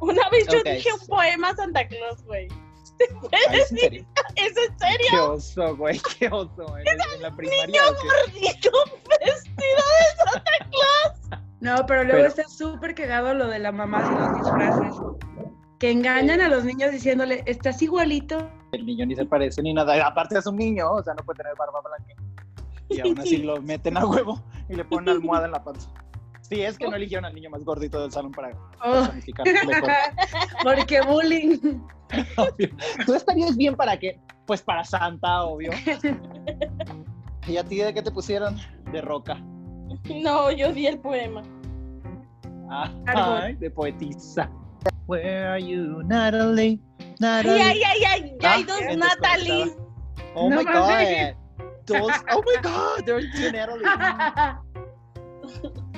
Una 0.00 0.28
vez 0.30 0.46
yo 0.48 0.62
dije 0.62 0.88
un 1.00 1.06
poema 1.06 1.50
a 1.50 1.56
Santa 1.56 1.86
Claus, 1.88 2.22
güey. 2.24 2.48
¿Te 2.98 3.06
puedes 3.14 3.32
Ay, 3.48 3.60
¿es 3.60 3.70
en 3.70 3.76
decir? 3.76 3.80
serio? 3.80 4.06
¿Es 4.36 4.56
en 4.56 4.78
serio? 4.78 5.06
Qué 5.10 5.18
oso, 5.18 5.76
güey, 5.76 6.00
qué 6.18 6.28
oso. 6.28 6.76
En 6.78 7.22
la 7.22 7.34
primaria. 7.34 7.66
Niño 7.66 7.80
gordito 7.86 8.70
vestido 9.24 9.82
de 9.98 10.30
Santa 10.32 10.52
Claus. 10.70 11.40
No, 11.60 11.86
pero 11.86 12.04
luego 12.04 12.18
Pero- 12.18 12.28
está 12.28 12.48
súper 12.48 12.94
cagado 12.94 13.34
lo 13.34 13.48
de 13.48 13.58
la 13.58 13.72
mamá 13.72 14.02
y 14.06 14.18
los 14.18 14.42
disfraces. 14.42 15.02
Que 15.78 15.90
engañan 15.90 16.40
a 16.42 16.48
los 16.48 16.64
niños 16.64 16.90
diciéndole, 16.90 17.42
estás 17.46 17.80
igualito. 17.80 18.50
El 18.72 18.84
niño 18.84 19.06
ni 19.06 19.16
se 19.16 19.24
parece 19.24 19.62
ni 19.62 19.72
nada. 19.72 20.06
Aparte 20.06 20.38
es 20.38 20.46
un 20.46 20.56
niño, 20.56 20.90
o 20.92 21.02
sea, 21.02 21.14
no 21.14 21.24
puede 21.24 21.38
tener 21.38 21.54
barba 21.56 21.80
blanca. 21.80 22.14
Y 22.90 23.00
aún 23.00 23.18
así 23.18 23.36
lo 23.42 23.60
meten 23.62 23.96
a 23.96 24.04
huevo 24.04 24.42
y 24.68 24.74
le 24.74 24.84
ponen 24.84 25.08
almohada 25.08 25.46
en 25.46 25.52
la 25.52 25.64
panza. 25.64 25.88
Sí, 26.50 26.60
es 26.62 26.76
que 26.76 26.88
no 26.88 26.96
eligieron 26.96 27.24
al 27.24 27.32
niño 27.34 27.48
más 27.48 27.64
gordito 27.64 28.02
del 28.02 28.10
salón 28.10 28.32
para 28.32 28.50
Oh, 28.84 29.08
porque 30.64 31.00
bullying. 31.02 31.58
Obvio. 32.36 32.68
Tú 33.06 33.14
estarías 33.14 33.56
bien 33.56 33.76
para 33.76 33.96
qué? 33.96 34.18
Pues 34.46 34.60
para 34.60 34.82
Santa, 34.82 35.44
obvio. 35.44 35.70
¿Y 37.46 37.56
a 37.56 37.62
ti 37.62 37.76
de 37.76 37.94
qué 37.94 38.02
te 38.02 38.10
pusieron? 38.10 38.56
De 38.90 39.00
roca. 39.00 39.36
No, 40.22 40.50
yo 40.50 40.72
di 40.72 40.88
el 40.88 40.98
poema. 40.98 41.42
Ah, 42.68 42.90
ay, 43.06 43.54
de 43.54 43.70
poetisa. 43.70 44.50
Where 45.06 45.46
are 45.46 45.62
you, 45.62 46.02
Natalie? 46.04 46.80
Ay, 46.98 47.14
Natalie. 47.20 47.62
ay, 47.62 47.82
ay, 47.84 48.04
ay, 48.08 48.36
ya 48.40 48.54
hay 48.54 48.62
Ah, 48.62 48.66
dos 48.66 48.80
Natalie. 48.96 49.72
Oh 50.34 50.50
No 50.50 50.56
my 50.56 50.64
god. 50.64 51.36
Dos, 51.86 52.12
oh 52.32 52.42
my 52.44 52.56
god, 52.62 53.04
there 53.04 53.16
are 53.18 53.30
two 53.36 53.52
Natalie. 53.52 53.84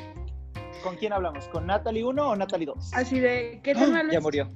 ¿Con 0.83 0.97
quién 0.97 1.13
hablamos? 1.13 1.47
¿Con 1.49 1.67
Natalie 1.67 2.05
1 2.05 2.31
o 2.31 2.37
Natalie 2.37 2.67
2? 2.67 2.93
Así 2.95 3.21
de, 3.21 3.61
¿qué 3.63 3.75
tal 3.75 3.95
Ah, 3.95 4.03
Ya 4.11 4.21
murió. 4.21 4.49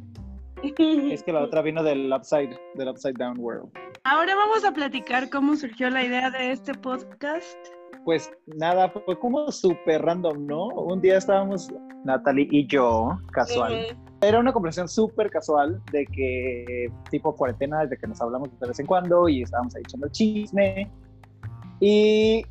Es 1.12 1.22
que 1.22 1.32
la 1.32 1.42
otra 1.42 1.62
vino 1.62 1.82
del 1.82 2.12
Upside, 2.12 2.58
del 2.74 2.88
Upside 2.88 3.14
Down 3.14 3.38
World. 3.38 3.70
Ahora 4.04 4.34
vamos 4.34 4.64
a 4.64 4.72
platicar 4.72 5.28
cómo 5.30 5.54
surgió 5.54 5.90
la 5.90 6.02
idea 6.02 6.30
de 6.30 6.52
este 6.52 6.74
podcast. 6.74 7.56
Pues 8.04 8.30
nada, 8.46 8.88
fue 8.88 9.18
como 9.18 9.50
súper 9.52 10.02
random, 10.02 10.46
¿no? 10.46 10.66
Un 10.68 11.00
día 11.00 11.18
estábamos, 11.18 11.72
Natalie 12.04 12.48
y 12.50 12.66
yo, 12.66 13.18
casual. 13.32 13.96
Era 14.22 14.38
una 14.40 14.52
conversación 14.52 14.88
súper 14.88 15.28
casual 15.28 15.80
de 15.92 16.06
que, 16.06 16.90
tipo 17.10 17.34
cuarentena, 17.34 17.82
desde 17.82 17.98
que 17.98 18.06
nos 18.06 18.20
hablamos 18.20 18.48
de 18.58 18.66
vez 18.66 18.78
en 18.80 18.86
cuando 18.86 19.28
y 19.28 19.42
estábamos 19.42 19.74
ahí 19.76 19.82
echando 19.86 20.06
el 20.06 20.12
chisme. 20.12 20.90
Y 21.80 22.44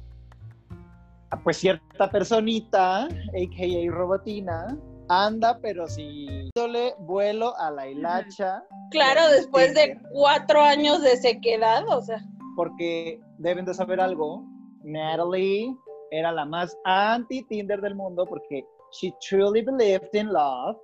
pues 1.43 1.57
cierta 1.57 2.09
personita, 2.09 3.05
a.k.a. 3.05 3.91
Robotina, 3.91 4.77
anda, 5.09 5.59
pero 5.61 5.87
si 5.87 6.49
dándole 6.55 6.93
vuelo 6.99 7.55
a 7.57 7.71
la 7.71 7.87
hilacha. 7.87 8.63
Claro, 8.91 9.27
después 9.29 9.73
de 9.73 9.99
cuatro 10.11 10.61
años 10.61 11.01
de 11.01 11.17
sequedad, 11.17 11.83
o 11.89 12.01
sea. 12.01 12.21
Porque 12.55 13.19
deben 13.37 13.65
de 13.65 13.73
saber 13.73 13.99
algo. 13.99 14.43
Natalie 14.83 15.75
era 16.11 16.31
la 16.31 16.45
más 16.45 16.77
anti-Tinder 16.85 17.81
del 17.81 17.95
mundo 17.95 18.25
porque 18.25 18.63
she 18.91 19.11
truly 19.27 19.61
believed 19.61 20.09
in 20.13 20.31
love 20.31 20.77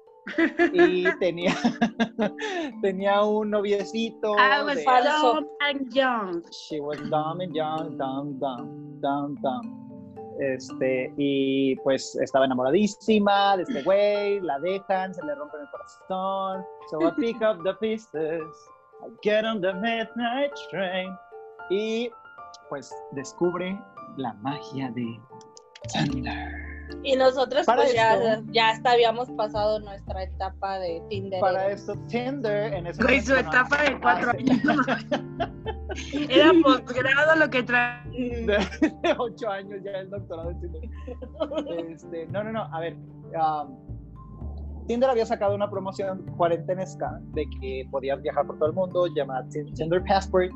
y 0.74 1.06
tenía, 1.20 1.56
tenía 2.82 3.24
un 3.24 3.52
noviecito. 3.52 4.36
I 4.38 4.64
was 4.64 4.78
de- 4.78 4.84
dumb 4.84 5.48
and 5.62 5.94
young. 5.94 6.44
She 6.52 6.80
was 6.80 6.98
dumb 7.10 7.42
and 7.42 7.56
young, 7.56 7.98
dumb, 7.98 8.40
dumb, 8.40 9.00
dumb, 9.02 9.36
dumb. 9.42 9.91
Este, 10.40 11.14
y 11.18 11.76
pues 11.78 12.16
estaba 12.16 12.46
enamoradísima 12.46 13.58
de 13.58 13.64
este 13.64 13.84
güey, 13.84 14.40
la 14.42 14.60
dejan, 14.60 15.14
se 15.14 15.24
le 15.26 15.36
rompen 15.36 15.62
el 15.62 15.70
corazón. 15.70 16.66
So 16.90 17.08
I 17.08 17.12
pick 17.20 17.42
up 17.42 17.64
the 17.64 17.74
pieces, 17.76 18.44
I 19.04 19.10
get 19.22 19.46
on 19.46 19.62
the 19.62 19.74
midnight 19.74 20.52
train. 20.70 21.16
Y 21.70 22.10
pues 22.70 22.94
descubre 23.12 23.80
la 24.18 24.34
magia 24.36 24.92
de 24.92 25.20
Tinder. 25.94 26.61
Y 27.04 27.16
nosotros 27.16 27.66
Para 27.66 27.82
pues 27.82 27.94
ya, 27.96 28.14
esto- 28.16 28.44
ya 28.52 28.70
hasta 28.70 28.92
habíamos 28.92 29.30
pasado 29.32 29.80
nuestra 29.80 30.24
etapa 30.24 30.78
de 30.80 31.02
Tinder. 31.10 31.40
Para 31.40 31.68
esto, 31.72 31.96
Tinder 32.08 32.74
en 32.74 32.88
ese 32.88 33.02
Güey, 33.04 33.22
su 33.22 33.36
etapa 33.36 33.82
de 33.84 34.00
cuatro 34.00 34.32
años. 34.32 34.60
Era 36.30 36.52
posgrado 36.64 37.36
lo 37.38 37.50
que 37.50 37.64
trae. 37.64 38.10
De, 38.12 38.46
de 39.02 39.16
ocho 39.18 39.50
años 39.50 39.80
ya 39.84 39.92
el 39.92 40.10
doctorado 40.10 40.52
en 40.52 40.62
Tinder. 40.62 40.82
Este, 41.92 42.28
no, 42.28 42.44
no, 42.44 42.52
no, 42.52 42.64
a 42.74 42.80
ver. 42.80 42.96
um, 42.96 43.92
Tinder 44.88 45.10
había 45.10 45.26
sacado 45.26 45.56
una 45.56 45.70
promoción 45.70 46.26
cuarentenesca 46.38 47.20
de 47.34 47.46
que 47.62 47.88
podías 47.92 48.22
viajar 48.22 48.46
por 48.46 48.58
todo 48.58 48.70
el 48.70 48.76
mundo, 48.76 49.08
llamada 49.16 49.46
Tin- 49.50 49.74
Tinder 49.74 50.04
Passport, 50.04 50.52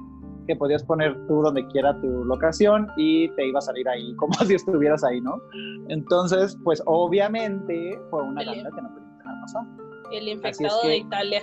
que 0.46 0.56
podías 0.56 0.84
poner 0.84 1.16
tú 1.28 1.42
donde 1.42 1.66
quiera 1.68 2.00
tu 2.02 2.24
locación 2.26 2.88
y 2.98 3.30
te 3.36 3.48
iba 3.48 3.60
a 3.60 3.62
salir 3.62 3.88
ahí 3.90 4.16
como 4.18 4.34
si 4.34 4.56
estuvieras 4.56 5.04
ahí, 5.04 5.22
¿no? 5.22 5.40
Entonces, 5.90 6.58
pues 6.64 6.82
obviamente 6.86 8.00
fue 8.10 8.24
una 8.24 8.42
Bien. 8.42 8.64
ganga 8.64 8.76
que 8.76 8.82
no 8.82 8.90
podíamos 8.90 9.18
dejar 9.18 9.42
pasar. 9.42 9.66
El 10.12 10.28
infectado 10.28 10.82
que- 10.82 10.88
de 10.88 10.98
Italia. 10.98 11.42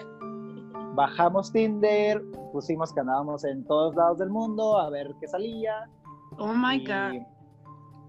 Bajamos 0.94 1.50
Tinder, 1.52 2.22
pusimos 2.52 2.92
que 2.92 3.00
andábamos 3.00 3.44
en 3.44 3.64
todos 3.66 3.94
lados 3.96 4.18
del 4.18 4.28
mundo 4.28 4.78
a 4.78 4.90
ver 4.90 5.14
qué 5.20 5.26
salía. 5.26 5.88
Oh 6.38 6.52
my 6.54 6.76
Y, 6.76 6.86
God. 6.86 7.26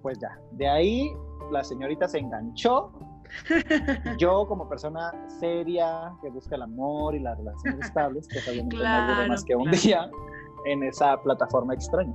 Pues 0.02 0.20
ya, 0.20 0.38
de 0.52 0.68
ahí 0.68 1.12
la 1.52 1.64
señorita 1.64 2.08
se 2.10 2.20
enganchó. 2.20 2.92
Yo 4.18 4.46
como 4.48 4.68
persona 4.68 5.12
seria 5.40 6.12
que 6.22 6.30
busca 6.30 6.56
el 6.56 6.64
amor 6.64 7.16
y 7.16 7.20
las 7.20 7.38
relaciones 7.38 7.80
estables, 7.88 8.28
pues 8.32 8.46
obviamente 8.50 8.76
no 8.76 8.82
Claro, 8.82 9.16
duro 9.16 9.28
más 9.30 9.44
que 9.46 9.56
un 9.56 9.64
claro. 9.64 9.78
día 9.82 10.12
en 10.66 10.84
esa 10.84 11.22
plataforma 11.22 11.74
extraña. 11.74 12.14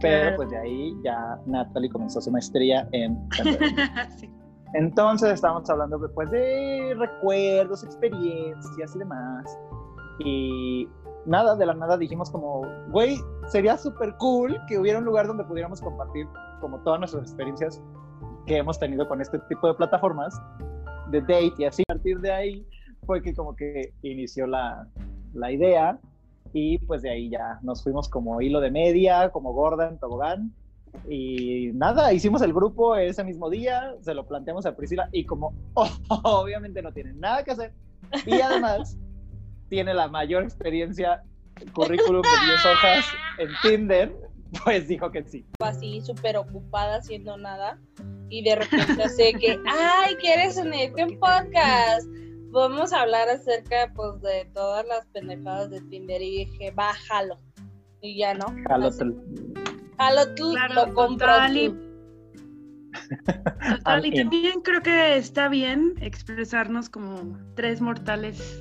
Pero 0.00 0.20
Claro. 0.22 0.36
pues 0.36 0.50
de 0.50 0.58
ahí 0.58 0.94
ya 1.02 1.40
Natalie 1.46 1.90
comenzó 1.90 2.20
su 2.20 2.30
maestría 2.30 2.88
en. 2.92 3.18
Sí. 4.18 4.30
Entonces 4.74 5.30
estábamos 5.32 5.68
hablando 5.70 5.98
pues, 6.14 6.30
de 6.30 6.94
recuerdos, 6.98 7.82
experiencias 7.84 8.94
y 8.94 8.98
demás. 8.98 9.58
Y 10.18 10.88
nada, 11.24 11.56
de 11.56 11.66
la 11.66 11.74
nada 11.74 11.96
dijimos 11.96 12.30
como, 12.30 12.62
güey, 12.90 13.16
sería 13.46 13.78
súper 13.78 14.14
cool 14.18 14.58
que 14.68 14.78
hubiera 14.78 14.98
un 14.98 15.04
lugar 15.04 15.26
donde 15.26 15.44
pudiéramos 15.44 15.80
compartir 15.80 16.26
como 16.60 16.78
todas 16.80 16.98
nuestras 16.98 17.22
experiencias 17.24 17.80
que 18.46 18.58
hemos 18.58 18.78
tenido 18.78 19.06
con 19.08 19.20
este 19.20 19.38
tipo 19.48 19.68
de 19.68 19.74
plataformas 19.74 20.38
de 21.10 21.20
date 21.20 21.54
y 21.58 21.64
así. 21.64 21.82
A 21.88 21.94
partir 21.94 22.20
de 22.20 22.32
ahí 22.32 22.66
fue 23.06 23.22
que 23.22 23.34
como 23.34 23.54
que 23.54 23.94
inició 24.02 24.46
la, 24.46 24.86
la 25.32 25.52
idea 25.52 25.98
y 26.58 26.78
pues 26.78 27.02
de 27.02 27.10
ahí 27.10 27.28
ya 27.28 27.58
nos 27.60 27.82
fuimos 27.82 28.08
como 28.08 28.40
hilo 28.40 28.62
de 28.62 28.70
media, 28.70 29.28
como 29.28 29.52
gorda 29.52 29.90
en 29.90 29.98
tobogán. 29.98 30.54
Y 31.06 31.70
nada, 31.74 32.14
hicimos 32.14 32.40
el 32.40 32.54
grupo 32.54 32.96
ese 32.96 33.22
mismo 33.24 33.50
día, 33.50 33.94
se 34.00 34.14
lo 34.14 34.26
planteamos 34.26 34.64
a 34.64 34.74
Priscila 34.74 35.10
y 35.12 35.26
como 35.26 35.52
obviamente 36.24 36.80
no 36.80 36.92
tiene 36.92 37.12
nada 37.12 37.44
que 37.44 37.50
hacer 37.50 37.74
y 38.24 38.40
además 38.40 38.96
tiene 39.68 39.92
la 39.92 40.08
mayor 40.08 40.44
experiencia, 40.44 41.22
currículum 41.74 42.22
de 42.22 42.46
10 42.46 42.64
hojas 42.64 43.04
en 43.38 43.48
Tinder, 43.60 44.16
pues 44.64 44.88
dijo 44.88 45.10
que 45.10 45.24
sí. 45.24 45.44
así 45.62 46.00
súper 46.00 46.38
ocupada 46.38 46.96
haciendo 46.96 47.36
nada 47.36 47.78
y 48.30 48.42
de 48.42 48.56
repente 48.56 49.02
así 49.02 49.34
que, 49.34 49.58
ay, 49.66 50.14
¿quieres 50.22 50.56
unirte 50.56 51.02
a 51.02 51.04
un 51.04 51.18
podcast? 51.18 52.08
Vamos 52.50 52.92
a 52.92 53.02
hablar 53.02 53.28
acerca 53.28 53.92
pues 53.94 54.20
de 54.22 54.48
todas 54.54 54.86
las 54.86 55.06
pendejadas 55.08 55.70
de 55.70 55.80
Tinder 55.82 56.22
y 56.22 56.44
dije, 56.46 56.70
bájalo. 56.70 57.36
Y 58.00 58.18
ya 58.18 58.34
no. 58.34 58.46
Jalo, 58.68 58.90
te- 58.90 59.04
Jalo 59.98 60.34
tú, 60.34 60.52
Claro, 60.52 60.74
lo 60.86 60.94
compro 60.94 61.26
total, 61.28 61.56
y- 61.56 61.68
tú. 61.68 61.86
Total, 63.76 64.02
también 64.14 64.60
creo 64.62 64.82
que 64.82 65.16
está 65.16 65.48
bien 65.48 65.94
expresarnos 66.00 66.88
como 66.88 67.38
tres 67.54 67.80
mortales 67.80 68.60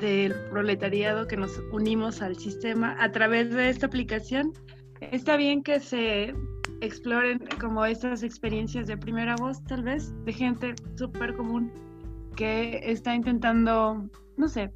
del 0.00 0.34
proletariado 0.50 1.26
que 1.26 1.36
nos 1.36 1.58
unimos 1.72 2.22
al 2.22 2.36
sistema 2.36 2.96
a 3.00 3.10
través 3.10 3.50
de 3.52 3.68
esta 3.70 3.86
aplicación. 3.86 4.52
Está 5.00 5.36
bien 5.36 5.62
que 5.62 5.80
se 5.80 6.34
exploren 6.80 7.40
como 7.60 7.84
estas 7.84 8.22
experiencias 8.22 8.86
de 8.86 8.96
primera 8.96 9.34
voz, 9.36 9.62
tal 9.64 9.82
vez, 9.82 10.12
de 10.24 10.32
gente 10.32 10.74
súper 10.96 11.34
común 11.34 11.72
que 12.34 12.80
está 12.82 13.14
intentando, 13.14 14.08
no 14.36 14.48
sé, 14.48 14.72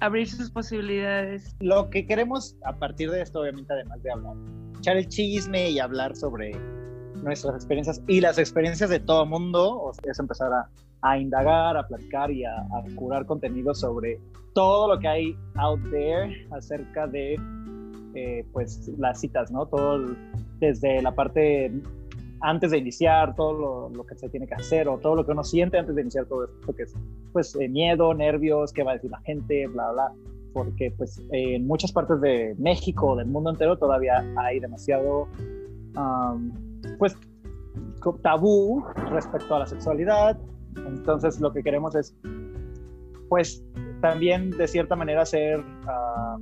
abrir 0.00 0.28
sus 0.28 0.50
posibilidades. 0.50 1.56
Lo 1.60 1.90
que 1.90 2.06
queremos 2.06 2.56
a 2.64 2.76
partir 2.76 3.10
de 3.10 3.22
esto, 3.22 3.40
obviamente, 3.40 3.72
además 3.72 4.02
de 4.02 4.12
hablar, 4.12 4.36
echar 4.78 4.96
el 4.96 5.08
chisme 5.08 5.70
y 5.70 5.78
hablar 5.78 6.14
sobre 6.16 6.52
nuestras 7.22 7.54
experiencias 7.54 8.02
y 8.06 8.20
las 8.20 8.38
experiencias 8.38 8.90
de 8.90 9.00
todo 9.00 9.24
mundo, 9.26 9.92
es 10.02 10.18
empezar 10.18 10.50
a, 11.02 11.18
indagar, 11.18 11.76
a 11.76 11.86
platicar 11.86 12.30
y 12.30 12.44
a, 12.44 12.56
a 12.56 12.84
curar 12.96 13.26
contenido 13.26 13.74
sobre 13.74 14.18
todo 14.54 14.94
lo 14.94 15.00
que 15.00 15.08
hay 15.08 15.36
out 15.56 15.80
there 15.90 16.46
acerca 16.52 17.06
de 17.06 17.36
eh, 18.14 18.46
pues 18.52 18.90
las 18.96 19.20
citas, 19.20 19.50
¿no? 19.50 19.66
Todo 19.66 20.14
desde 20.60 21.02
la 21.02 21.14
parte 21.14 21.72
antes 22.46 22.70
de 22.72 22.78
iniciar, 22.78 23.34
todo 23.34 23.88
lo, 23.88 24.04
que 24.04 24.14
se 24.16 24.28
tiene 24.28 24.46
que 24.46 24.54
hacer 24.54 24.86
o 24.86 24.98
todo 24.98 25.14
lo 25.16 25.24
que 25.24 25.32
uno 25.32 25.42
siente 25.42 25.78
antes 25.78 25.94
de 25.94 26.02
iniciar 26.02 26.26
todo 26.26 26.44
esto, 26.44 26.74
que 26.74 26.82
es 26.82 26.94
pues 27.32 27.56
eh, 27.58 27.70
miedo, 27.70 28.12
nervios, 28.12 28.70
qué 28.70 28.82
va 28.82 28.90
a 28.90 28.94
decir 28.94 29.10
la 29.10 29.20
gente, 29.20 29.66
bla, 29.68 29.90
bla, 29.92 30.12
porque 30.52 30.92
pues 30.94 31.22
en 31.32 31.66
muchas 31.66 31.90
partes 31.90 32.20
de 32.20 32.54
México, 32.58 33.16
del 33.16 33.28
mundo 33.28 33.48
entero, 33.48 33.78
todavía 33.78 34.22
hay 34.36 34.60
demasiado, 34.60 35.26
um, 35.96 36.52
pues, 36.98 37.16
tabú 38.20 38.84
respecto 39.10 39.54
a 39.54 39.60
la 39.60 39.66
sexualidad. 39.66 40.38
Entonces 40.76 41.40
lo 41.40 41.50
que 41.50 41.62
queremos 41.62 41.94
es, 41.94 42.14
pues, 43.30 43.64
también 44.02 44.50
de 44.50 44.68
cierta 44.68 44.94
manera 44.96 45.22
hacer, 45.22 45.64
ah, 45.86 46.36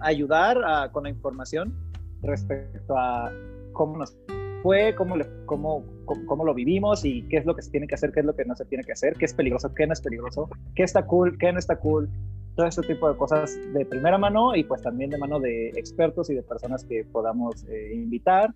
ayudar 0.00 0.62
a- 0.62 0.92
con 0.92 1.04
la 1.04 1.08
información 1.08 1.74
respecto 2.20 2.94
a 2.94 3.32
cómo 3.72 3.96
nos 3.96 4.14
fue, 4.62 4.94
cómo, 4.94 5.16
le- 5.16 5.26
cómo, 5.46 5.84
cómo, 6.04 6.26
cómo 6.26 6.44
lo 6.44 6.54
vivimos 6.54 7.04
y 7.04 7.22
qué 7.28 7.38
es 7.38 7.44
lo 7.46 7.54
que 7.54 7.62
se 7.62 7.70
tiene 7.70 7.86
que 7.86 7.94
hacer, 7.94 8.12
qué 8.12 8.20
es 8.20 8.26
lo 8.26 8.34
que 8.34 8.44
no 8.44 8.54
se 8.56 8.64
tiene 8.64 8.84
que 8.84 8.92
hacer, 8.92 9.14
qué 9.14 9.24
es 9.26 9.34
peligroso, 9.34 9.72
qué 9.74 9.86
no 9.86 9.92
es 9.92 10.00
peligroso, 10.00 10.48
qué 10.74 10.82
está 10.84 11.04
cool, 11.06 11.36
qué 11.38 11.52
no 11.52 11.58
está 11.58 11.76
cool, 11.76 12.08
todo 12.56 12.66
este 12.66 12.82
tipo 12.82 13.10
de 13.10 13.16
cosas 13.16 13.58
de 13.74 13.84
primera 13.86 14.18
mano 14.18 14.54
y 14.54 14.64
pues 14.64 14.82
también 14.82 15.10
de 15.10 15.18
mano 15.18 15.40
de 15.40 15.68
expertos 15.70 16.28
y 16.30 16.34
de 16.34 16.42
personas 16.42 16.84
que 16.84 17.04
podamos 17.04 17.64
eh, 17.68 17.92
invitar. 17.94 18.54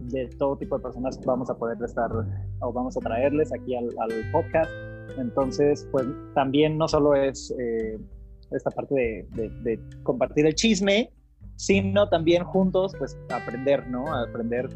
De 0.00 0.26
todo 0.38 0.56
tipo 0.58 0.76
de 0.76 0.82
personas 0.82 1.18
vamos 1.24 1.48
a 1.48 1.54
poder 1.56 1.78
estar 1.82 2.10
o 2.60 2.72
vamos 2.72 2.96
a 2.98 3.00
traerles 3.00 3.50
aquí 3.52 3.74
al, 3.74 3.88
al 3.98 4.30
podcast. 4.30 4.70
Entonces, 5.18 5.88
pues 5.90 6.06
también 6.34 6.76
no 6.76 6.86
solo 6.86 7.14
es 7.14 7.54
eh, 7.58 7.98
esta 8.52 8.70
parte 8.70 8.94
de, 8.94 9.26
de- 9.34 9.50
de 9.62 9.80
compartir 10.02 10.44
el 10.46 10.54
chisme, 10.54 11.10
sino 11.56 12.08
también 12.08 12.44
juntos, 12.44 12.92
pues 12.98 13.18
aprender, 13.30 13.86
¿no? 13.88 14.04
Aprender 14.14 14.68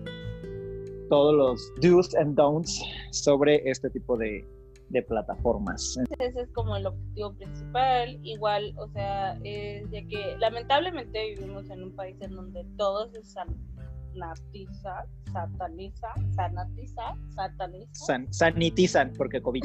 todos 1.08 1.34
los 1.34 1.72
do's 1.80 2.14
and 2.16 2.34
don'ts 2.36 2.82
sobre 3.12 3.62
este 3.68 3.90
tipo 3.90 4.16
de, 4.16 4.46
de 4.88 5.02
plataformas. 5.02 5.98
Ese 6.18 6.40
es 6.40 6.50
como 6.52 6.76
el 6.76 6.86
objetivo 6.86 7.34
principal. 7.34 8.18
Igual, 8.22 8.74
o 8.78 8.88
sea, 8.88 9.38
es 9.44 9.90
de 9.90 10.06
que 10.06 10.36
lamentablemente 10.38 11.34
vivimos 11.34 11.68
en 11.70 11.82
un 11.82 11.96
país 11.96 12.16
en 12.20 12.34
donde 12.34 12.64
todo 12.76 13.08
se 13.10 13.22
sanatiza, 13.24 15.06
sataniza, 15.32 16.08
sanatiza, 16.36 17.16
sataniza. 17.34 18.04
San- 18.06 18.32
sanitizan, 18.32 19.12
porque 19.16 19.42
COVID. 19.42 19.64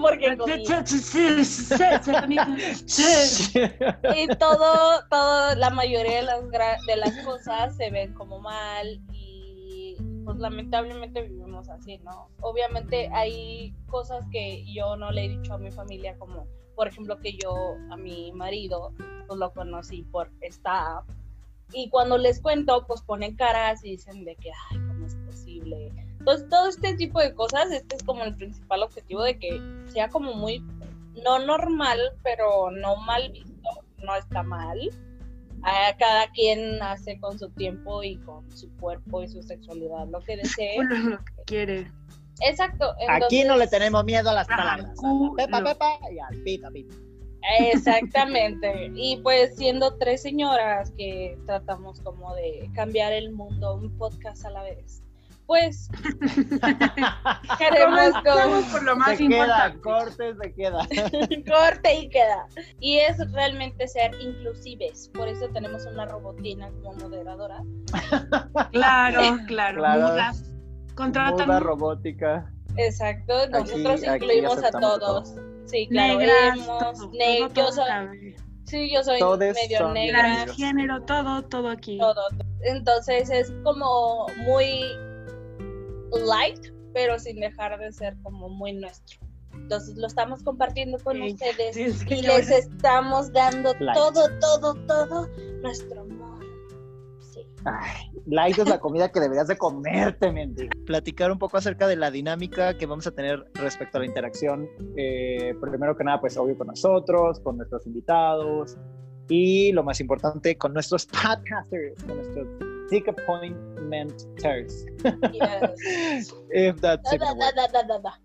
Porque 0.00 0.36
COVID. 0.36 0.60
y 4.14 4.28
todo, 4.36 5.00
todo, 5.10 5.54
la 5.54 5.70
mayoría 5.70 6.16
de 6.16 6.22
las, 6.22 6.42
de 6.86 6.96
las 6.96 7.24
cosas 7.24 7.76
se 7.76 7.90
ven 7.90 8.12
como 8.14 8.40
mal 8.40 9.00
y 9.12 9.27
pues 10.28 10.40
lamentablemente 10.40 11.22
vivimos 11.22 11.70
así, 11.70 11.96
¿no? 12.04 12.28
Obviamente 12.42 13.08
hay 13.14 13.74
cosas 13.86 14.26
que 14.30 14.62
yo 14.70 14.94
no 14.94 15.10
le 15.10 15.24
he 15.24 15.28
dicho 15.30 15.54
a 15.54 15.58
mi 15.58 15.70
familia 15.70 16.18
como, 16.18 16.46
por 16.76 16.86
ejemplo, 16.86 17.18
que 17.18 17.32
yo 17.32 17.76
a 17.90 17.96
mi 17.96 18.30
marido 18.32 18.92
pues 19.26 19.40
lo 19.40 19.50
conocí 19.54 20.02
por 20.02 20.30
esta 20.42 20.98
app 20.98 21.08
y 21.72 21.88
cuando 21.88 22.18
les 22.18 22.42
cuento 22.42 22.84
pues 22.86 23.00
ponen 23.00 23.36
caras 23.36 23.82
y 23.82 23.92
dicen 23.92 24.26
de 24.26 24.36
que, 24.36 24.50
ay, 24.68 24.78
¿cómo 24.86 25.06
es 25.06 25.14
accesible. 25.14 25.94
Entonces, 26.18 26.46
todo 26.50 26.68
este 26.68 26.92
tipo 26.92 27.20
de 27.20 27.32
cosas, 27.32 27.72
este 27.72 27.96
es 27.96 28.02
como 28.02 28.22
el 28.22 28.36
principal 28.36 28.82
objetivo 28.82 29.22
de 29.22 29.38
que 29.38 29.62
sea 29.86 30.10
como 30.10 30.34
muy, 30.34 30.62
no 31.24 31.38
normal, 31.38 31.98
pero 32.22 32.70
no 32.70 32.96
mal 32.96 33.32
visto, 33.32 33.70
no 34.04 34.14
está 34.14 34.42
mal. 34.42 34.78
A 35.62 35.96
cada 35.98 36.30
quien 36.32 36.80
hace 36.82 37.18
con 37.20 37.38
su 37.38 37.50
tiempo 37.50 38.02
y 38.02 38.16
con 38.18 38.50
su 38.56 38.70
cuerpo 38.76 39.22
y 39.22 39.28
su 39.28 39.42
sexualidad 39.42 40.06
lo 40.08 40.20
que 40.20 40.36
desee. 40.36 40.76
Lo 40.88 41.18
que 41.18 41.42
quiere. 41.46 41.90
Exacto. 42.40 42.94
Aquí 43.08 43.42
no 43.44 43.56
le 43.56 43.66
tenemos 43.66 44.04
miedo 44.04 44.30
a 44.30 44.34
las 44.34 44.48
Al 44.50 44.56
palabras. 44.56 44.92
culo. 44.96 45.34
Pepa, 45.34 45.62
pepa 45.64 45.98
y 46.12 46.18
al 46.18 46.42
pita, 46.42 46.70
pita. 46.70 46.94
Exactamente. 47.60 48.90
Y 48.94 49.16
pues 49.18 49.56
siendo 49.56 49.96
tres 49.96 50.22
señoras 50.22 50.92
que 50.96 51.38
tratamos 51.46 52.00
como 52.00 52.34
de 52.34 52.70
cambiar 52.74 53.12
el 53.12 53.32
mundo 53.32 53.74
un 53.74 53.96
podcast 53.98 54.44
a 54.44 54.50
la 54.50 54.62
vez, 54.62 55.02
pues 55.48 55.88
queremos 57.58 58.12
con 58.22 58.64
por 58.70 58.82
lo 58.82 58.96
más 58.96 59.16
se 59.16 59.28
queda, 59.28 59.68
importante. 59.70 59.80
cortes, 59.80 60.36
se 60.42 60.52
queda. 60.52 60.86
corte 61.50 61.94
y 62.00 62.10
queda. 62.10 62.46
Y 62.80 62.98
es 62.98 63.16
realmente 63.32 63.88
ser 63.88 64.14
inclusives. 64.20 65.10
Por 65.14 65.26
eso 65.26 65.48
tenemos 65.48 65.86
una 65.86 66.04
robotina 66.04 66.70
como 66.82 66.92
moderadora. 66.96 67.62
Claro, 68.72 69.38
claro. 69.46 69.78
Claro. 69.78 70.08
Mudas. 70.08 70.44
Contratan 70.94 71.46
Muda 71.46 71.60
robótica. 71.60 72.52
Exacto. 72.76 73.48
Nosotros 73.48 74.02
aquí 74.06 74.24
incluimos 74.26 74.62
a 74.62 74.70
todos. 74.70 75.34
Sí, 75.64 75.88
claro. 75.88 76.18
negras, 76.18 76.58
todo, 76.66 77.10
ne- 77.12 77.38
todo, 77.38 77.48
yo 77.48 77.48
todo 77.48 77.72
soy, 77.72 78.36
sí, 78.66 78.90
yo 78.92 79.02
soy 79.02 79.18
Todes 79.18 79.54
medio 79.54 79.88
negra. 79.94 80.44
Transgénero, 80.44 81.00
todo, 81.04 81.42
todo 81.44 81.70
aquí. 81.70 81.96
todo. 81.96 82.20
Entonces 82.64 83.30
es 83.30 83.50
como 83.64 84.26
muy 84.44 85.07
light, 86.12 86.72
pero 86.94 87.18
sin 87.18 87.40
dejar 87.40 87.78
de 87.78 87.92
ser 87.92 88.16
como 88.22 88.48
muy 88.48 88.72
nuestro. 88.72 89.18
Entonces 89.54 89.96
lo 89.96 90.06
estamos 90.06 90.42
compartiendo 90.42 90.98
con 91.02 91.16
Sí, 91.16 91.32
ustedes 91.32 91.74
sí, 91.74 91.82
y 91.82 91.92
señora. 91.92 92.38
les 92.38 92.50
estamos 92.50 93.32
dando 93.32 93.74
Light. 93.80 93.96
todo, 93.98 94.28
todo, 94.40 94.74
todo 94.86 95.28
nuestro 95.62 96.00
amor. 96.02 96.38
Sí. 97.20 97.40
Ay, 97.64 98.10
light 98.26 98.58
es 98.58 98.68
la 98.68 98.78
comida 98.78 99.10
que 99.10 99.20
deberías 99.20 99.48
de 99.48 99.56
comerte, 99.58 100.30
mendigo. 100.32 100.70
Platicar 100.86 101.30
un 101.32 101.38
poco 101.38 101.56
acerca 101.56 101.86
de 101.86 101.96
la 101.96 102.10
dinámica 102.10 102.78
que 102.78 102.86
vamos 102.86 103.06
a 103.06 103.10
tener 103.10 103.44
respecto 103.54 103.98
a 103.98 104.00
la 104.00 104.06
interacción. 104.06 104.68
eh, 104.96 105.54
primero 105.60 105.96
que 105.96 106.04
nada, 106.04 106.20
pues 106.20 106.36
obvio 106.36 106.56
con 106.56 106.68
nosotros, 106.68 107.40
con 107.40 107.56
nuestros 107.58 107.86
invitados 107.86 108.76
y 109.28 109.72
lo 109.72 109.82
más 109.82 110.00
importante, 110.00 110.56
con 110.56 110.72
nuestros 110.72 111.04
podcasters, 111.06 112.02
con 112.04 112.16
nuestros 112.16 112.46
dick 112.90 113.06
appointmenters. 113.08 114.84
Yes. 115.32 116.32
If 116.50 116.80
that's 116.80 117.10
Da, 117.10 117.34
da, 117.34 117.52
da, 117.52 117.66
da, 117.66 117.82
da, 117.82 117.98
da. 117.98 118.18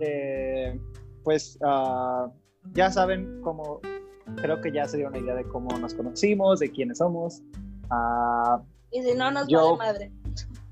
Eh, 0.00 0.78
pues 1.22 1.58
ah, 1.64 2.28
ya 2.74 2.90
saben 2.90 3.40
cómo, 3.42 3.80
creo 4.36 4.60
que 4.60 4.72
ya 4.72 4.86
se 4.86 4.98
dio 4.98 5.08
una 5.08 5.18
idea 5.18 5.34
de 5.34 5.44
cómo 5.44 5.76
nos 5.78 5.94
conocimos, 5.94 6.60
de 6.60 6.70
quiénes 6.70 6.98
somos. 6.98 7.42
Ah, 7.90 8.60
Y 8.92 9.02
si 9.02 9.14
no, 9.14 9.30
nos 9.30 9.46
Yo- 9.48 9.76
vale 9.76 9.92
madre. 9.92 10.12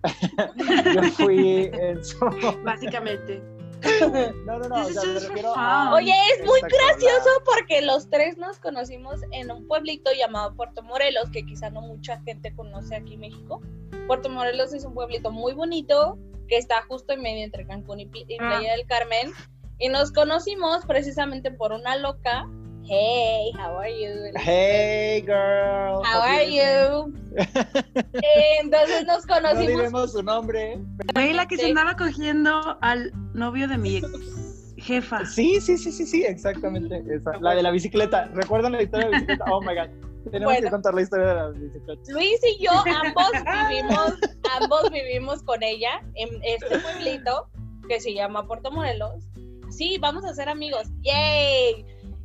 yo 0.94 1.02
fui 1.12 1.70
en 1.72 2.04
su... 2.04 2.18
Básicamente. 2.64 3.40
No, 4.46 4.58
no, 4.58 4.68
no, 4.68 4.82
o 4.82 4.86
This 4.86 4.94
sea, 4.94 5.04
me 5.04 5.14
is 5.16 5.28
refiero 5.28 5.52
for 5.54 5.58
a... 5.62 5.84
fun. 5.84 5.92
Oye, 5.94 6.14
es 6.38 6.44
muy 6.46 6.60
gracioso 6.60 7.30
porque 7.44 7.82
los 7.82 8.08
tres 8.10 8.36
nos 8.38 8.58
conocimos 8.58 9.20
en 9.32 9.50
un 9.50 9.66
pueblito 9.66 10.10
llamado 10.12 10.54
Puerto 10.54 10.82
Morelos, 10.82 11.30
que 11.30 11.44
quizá 11.44 11.70
no 11.70 11.80
mucha 11.82 12.20
gente 12.22 12.54
conoce 12.54 12.96
aquí 12.96 13.14
en 13.14 13.20
México. 13.20 13.60
Puerto 14.06 14.28
Morelos 14.28 14.72
es 14.72 14.84
un 14.84 14.94
pueblito 14.94 15.30
muy 15.30 15.52
bonito 15.52 16.18
que 16.48 16.56
está 16.58 16.82
justo 16.82 17.12
en 17.12 17.22
medio 17.22 17.44
entre 17.44 17.66
Cancún 17.66 18.00
y 18.00 18.04
Ah. 18.06 18.36
Playa 18.38 18.72
del 18.72 18.86
Carmen. 18.86 19.32
Y 19.78 19.88
nos 19.88 20.12
conocimos 20.12 20.84
precisamente 20.86 21.50
por 21.50 21.72
una 21.72 21.96
loca. 21.96 22.48
Hey, 22.84 23.52
how 23.56 23.76
are 23.78 23.88
you? 23.88 24.32
Hey, 24.38 25.22
girl. 25.24 26.02
How 26.04 26.20
are 26.20 26.44
you? 26.44 27.14
Entonces 28.60 29.06
nos 29.06 29.26
No 29.26 29.34
conocimos. 29.34 29.66
diremos 29.68 30.12
su 30.12 30.22
nombre. 30.22 30.78
Fue 31.14 31.32
la 31.32 31.46
que 31.46 31.56
se 31.56 31.66
andaba 31.66 31.96
cogiendo 31.96 32.76
al 32.80 33.12
novio 33.34 33.68
de 33.68 33.78
mi 33.78 33.96
ex 33.98 34.74
jefa. 34.78 35.24
Sí, 35.24 35.60
sí, 35.60 35.78
sí, 35.78 35.92
sí, 35.92 36.04
sí, 36.06 36.24
exactamente. 36.24 37.02
esa, 37.14 37.38
La 37.40 37.54
de 37.54 37.62
la 37.62 37.70
bicicleta. 37.70 38.26
¿Recuerdan 38.34 38.72
la 38.72 38.82
historia 38.82 39.06
de 39.06 39.12
la 39.12 39.18
bicicleta? 39.18 39.44
Oh 39.50 39.60
my 39.60 39.74
god. 39.74 39.88
Tenemos 40.30 40.52
Bueno. 40.54 40.66
que 40.66 40.70
contar 40.70 40.94
la 40.94 41.02
historia 41.02 41.26
de 41.26 41.34
la 41.34 41.48
bicicleta. 41.50 42.12
Luis 42.12 42.40
y 42.44 42.64
yo 42.64 42.70
ambos 42.72 43.30
vivimos, 43.68 44.12
ambos 44.60 44.90
vivimos 44.90 45.42
con 45.44 45.62
ella 45.62 46.00
en 46.14 46.28
este 46.44 46.78
pueblito 46.78 47.48
que 47.88 48.00
se 48.00 48.12
llama 48.14 48.46
Puerto 48.46 48.70
Morelos. 48.70 49.24
Sí, 49.70 49.96
vamos 50.00 50.24
a 50.24 50.34
ser 50.34 50.48
amigos. 50.48 50.88
¡Yay! 51.02 51.84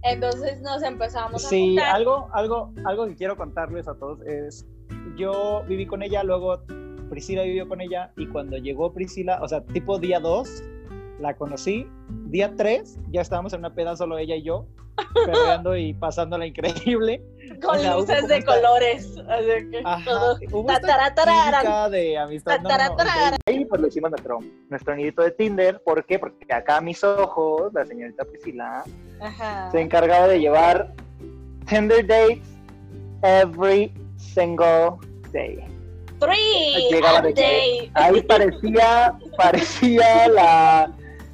Entonces 0.09 0.61
nos 0.61 0.81
empezamos 0.83 1.43
a 1.45 1.49
Sí, 1.49 1.69
juntar. 1.75 1.95
algo, 1.95 2.29
algo, 2.33 2.73
algo 2.85 3.07
que 3.07 3.15
quiero 3.15 3.35
contarles 3.37 3.87
a 3.87 3.95
todos 3.95 4.21
es, 4.25 4.65
yo 5.17 5.63
viví 5.67 5.85
con 5.85 6.01
ella, 6.03 6.23
luego 6.23 6.61
Priscila 7.09 7.43
vivió 7.43 7.67
con 7.67 7.81
ella 7.81 8.11
y 8.17 8.27
cuando 8.27 8.57
llegó 8.57 8.93
Priscila, 8.93 9.39
o 9.41 9.47
sea, 9.47 9.63
tipo 9.65 9.97
día 9.99 10.19
2, 10.19 10.63
la 11.19 11.35
conocí, 11.35 11.87
día 12.25 12.53
3 12.55 12.99
ya 13.11 13.21
estábamos 13.21 13.53
en 13.53 13.59
una 13.59 13.73
peda 13.73 13.95
solo 13.95 14.17
ella 14.17 14.35
y 14.35 14.43
yo, 14.43 14.65
perreando 15.25 15.75
y 15.77 15.93
pasándola 15.93 16.45
increíble. 16.47 17.23
con 17.61 17.75
o 17.77 17.79
sea, 17.79 17.91
hubo 17.93 18.01
luces 18.01 18.27
de 18.27 18.43
colores. 18.43 19.15
Así 19.29 19.69
que 19.71 19.81
Ajá, 19.85 20.03
todo. 20.05 20.37
hubo 20.51 20.69
esta 20.71 20.81
Tataratarara. 20.81 21.59
química 21.61 21.89
de 21.89 22.17
amistad. 22.17 22.59
No, 22.61 22.69
pues 23.67 23.81
lo 23.81 23.87
hicimos 23.87 24.11
nuestro, 24.11 24.39
nuestro 24.69 24.95
nidito 24.95 25.21
de 25.21 25.31
Tinder, 25.31 25.81
¿por 25.83 26.05
qué? 26.05 26.19
Porque 26.19 26.53
acá 26.53 26.77
a 26.77 26.81
mis 26.81 27.03
ojos, 27.03 27.73
la 27.73 27.85
señorita 27.85 28.25
Priscila 28.25 28.83
Ajá. 29.19 29.71
se 29.71 29.81
encargaba 29.81 30.27
de 30.27 30.39
llevar 30.39 30.93
Tinder 31.67 32.05
dates 32.05 32.47
every 33.23 33.93
single 34.15 34.97
day. 35.31 35.63
Three 36.19 36.89
Llegaba 36.89 37.21
de 37.21 37.33
day. 37.33 37.91
Ahí 37.93 38.21
parecía, 38.23 39.13
parecía 39.37 40.27
la, 40.29 40.91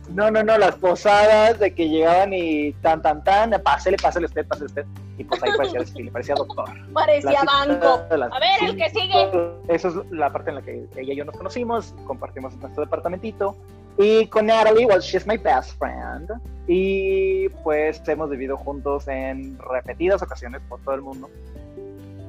no, 0.09 0.29
no, 0.29 0.43
no, 0.43 0.57
las 0.57 0.75
posadas 0.75 1.59
de 1.59 1.73
que 1.73 1.87
llegaban 1.87 2.33
y 2.33 2.73
tan, 2.81 3.01
tan, 3.01 3.23
tan, 3.23 3.51
pásele, 3.63 3.97
pásele 3.97 4.25
usted, 4.25 4.45
pásele 4.45 4.65
usted. 4.65 4.85
Y 5.17 5.23
pues 5.23 5.43
ahí 5.43 5.51
parecía, 5.55 5.79
le 6.03 6.11
parecía 6.11 6.35
doctor. 6.35 6.65
Parecía 6.91 7.41
banco. 7.45 8.01
las 8.15 8.31
A 8.31 8.39
ver, 8.39 8.69
el 8.69 8.75
que 8.75 8.89
sigue. 8.89 9.29
Esa 9.67 9.89
es 9.89 9.95
la 10.11 10.31
parte 10.31 10.49
en 10.49 10.55
la 10.55 10.61
que 10.61 10.87
ella 10.95 11.13
y 11.13 11.15
yo 11.15 11.25
nos 11.25 11.35
conocimos, 11.35 11.93
compartimos 12.05 12.55
nuestro 12.57 12.83
departamentito. 12.83 13.55
Y 13.97 14.25
con 14.27 14.47
Natalie, 14.47 14.87
well, 14.87 14.99
she's 14.99 15.27
my 15.27 15.37
best 15.37 15.77
friend. 15.77 16.31
Y 16.67 17.49
pues 17.63 18.01
hemos 18.07 18.29
vivido 18.29 18.57
juntos 18.57 19.07
en 19.07 19.57
repetidas 19.59 20.21
ocasiones 20.23 20.61
por 20.67 20.79
todo 20.81 20.95
el 20.95 21.01
mundo. 21.01 21.29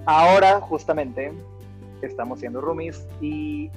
Ahora, 0.04 0.60
justamente, 0.60 1.32
estamos 2.02 2.40
siendo 2.40 2.60
roomies 2.60 3.06
y... 3.20 3.70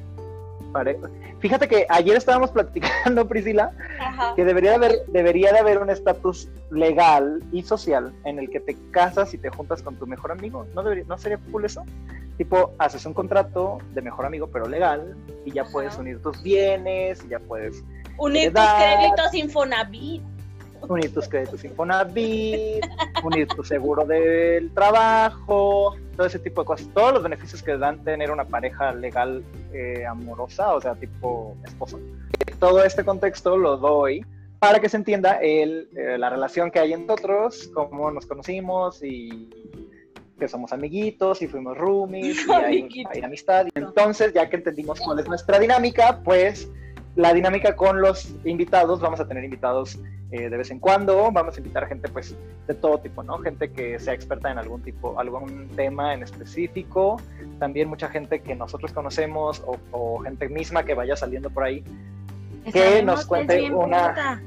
pare- 0.71 0.99
Fíjate 1.39 1.67
que 1.67 1.86
ayer 1.89 2.15
estábamos 2.17 2.51
platicando, 2.53 3.27
Priscila, 3.27 3.71
Ajá. 3.99 4.34
que 4.36 4.43
debería 4.45 4.71
de 4.71 4.75
haber, 4.77 5.06
debería 5.08 5.51
de 5.53 5.60
haber 5.60 5.80
un 5.80 5.89
estatus 5.89 6.49
legal 6.71 7.43
y 7.51 7.63
social 7.63 8.13
en 8.25 8.39
el 8.39 8.49
que 8.49 8.60
te 8.60 8.75
casas 8.91 9.34
y 9.34 9.38
te 9.38 9.49
juntas 9.49 9.82
con 9.82 9.95
tu 9.95 10.08
mejor 10.08 10.32
amigo. 10.32 10.65
¿No, 10.73 10.84
debería, 10.84 11.06
¿no 11.08 11.17
sería 11.17 11.39
cool 11.51 11.65
eso? 11.65 11.84
Tipo, 12.38 12.73
haces 12.77 13.06
un 13.06 13.13
contrato 13.13 13.80
de 13.93 14.01
mejor 14.01 14.25
amigo, 14.25 14.47
pero 14.47 14.67
legal, 14.67 15.15
y 15.45 15.51
ya 15.51 15.63
Ajá. 15.63 15.71
puedes 15.71 15.97
unir 15.97 16.21
tus 16.21 16.41
bienes, 16.43 17.23
y 17.25 17.30
ya 17.30 17.39
puedes 17.39 17.84
Unir 18.19 18.51
tus 18.53 18.63
créditos 18.63 19.34
Infonavit. 19.34 20.23
Unir 20.87 21.13
tus 21.13 21.27
créditos 21.27 21.63
Infonavit, 21.63 22.85
unir 23.23 23.47
tu 23.47 23.63
seguro 23.63 24.05
del 24.05 24.71
trabajo, 24.73 25.95
todo 26.15 26.27
ese 26.27 26.39
tipo 26.39 26.61
de 26.61 26.65
cosas. 26.65 26.89
Todos 26.93 27.13
los 27.13 27.23
beneficios 27.23 27.61
que 27.63 27.77
dan 27.77 28.03
tener 28.03 28.31
una 28.31 28.45
pareja 28.45 28.93
legal 28.93 29.43
eh, 29.73 30.05
amorosa, 30.05 30.73
o 30.73 30.81
sea, 30.81 30.95
tipo 30.95 31.55
esposo. 31.65 31.99
Todo 32.59 32.83
este 32.83 33.03
contexto 33.03 33.57
lo 33.57 33.77
doy 33.77 34.25
para 34.59 34.79
que 34.79 34.89
se 34.89 34.97
entienda 34.97 35.33
el, 35.33 35.89
eh, 35.95 36.17
la 36.17 36.29
relación 36.29 36.71
que 36.71 36.79
hay 36.79 36.93
entre 36.93 37.07
nosotros, 37.07 37.69
cómo 37.73 38.09
nos 38.11 38.25
conocimos 38.25 39.03
y 39.03 39.49
que 40.39 40.47
somos 40.47 40.71
amiguitos 40.71 41.41
y 41.41 41.47
fuimos 41.47 41.77
roomies 41.77 42.47
y 42.47 42.51
hay, 42.51 42.89
hay 43.11 43.21
amistad. 43.21 43.67
Entonces, 43.75 44.33
ya 44.33 44.49
que 44.49 44.57
entendimos 44.57 44.99
cuál 44.99 45.19
es 45.19 45.27
nuestra 45.27 45.59
dinámica, 45.59 46.21
pues 46.23 46.69
la 47.17 47.34
dinámica 47.34 47.75
con 47.75 47.99
los 47.99 48.36
invitados, 48.45 49.01
vamos 49.01 49.19
a 49.19 49.27
tener 49.27 49.43
invitados 49.43 49.99
eh, 50.32 50.49
de 50.49 50.58
vez 50.58 50.69
en 50.69 50.80
cuando, 50.80 51.32
vamos 51.32 51.56
a 51.56 51.58
invitar 51.58 51.88
gente 51.88 52.08
pues 52.10 52.38
de 52.67 52.73
todo 52.75 52.99
tipo, 52.99 53.23
¿no? 53.23 53.39
Gente 53.39 53.71
que 53.71 53.97
sea 53.97 54.13
experta 54.13 54.51
en 54.51 54.60
algún 54.60 54.84
tipo, 54.84 55.19
algún 55.19 55.67
tema 55.75 56.13
en 56.13 56.21
específico, 56.21 57.19
también 57.58 57.89
mucha 57.89 58.08
gente 58.08 58.39
que 58.41 58.53
nosotros 58.53 58.93
conocemos 58.93 59.63
o, 59.65 59.77
o 59.91 60.19
gente 60.19 60.47
misma 60.47 60.84
que 60.84 60.93
vaya 60.93 61.15
saliendo 61.15 61.49
por 61.49 61.63
ahí, 61.63 61.84
que 62.71 63.01
nos 63.01 63.25
cuente 63.25 63.71
una... 63.71 64.41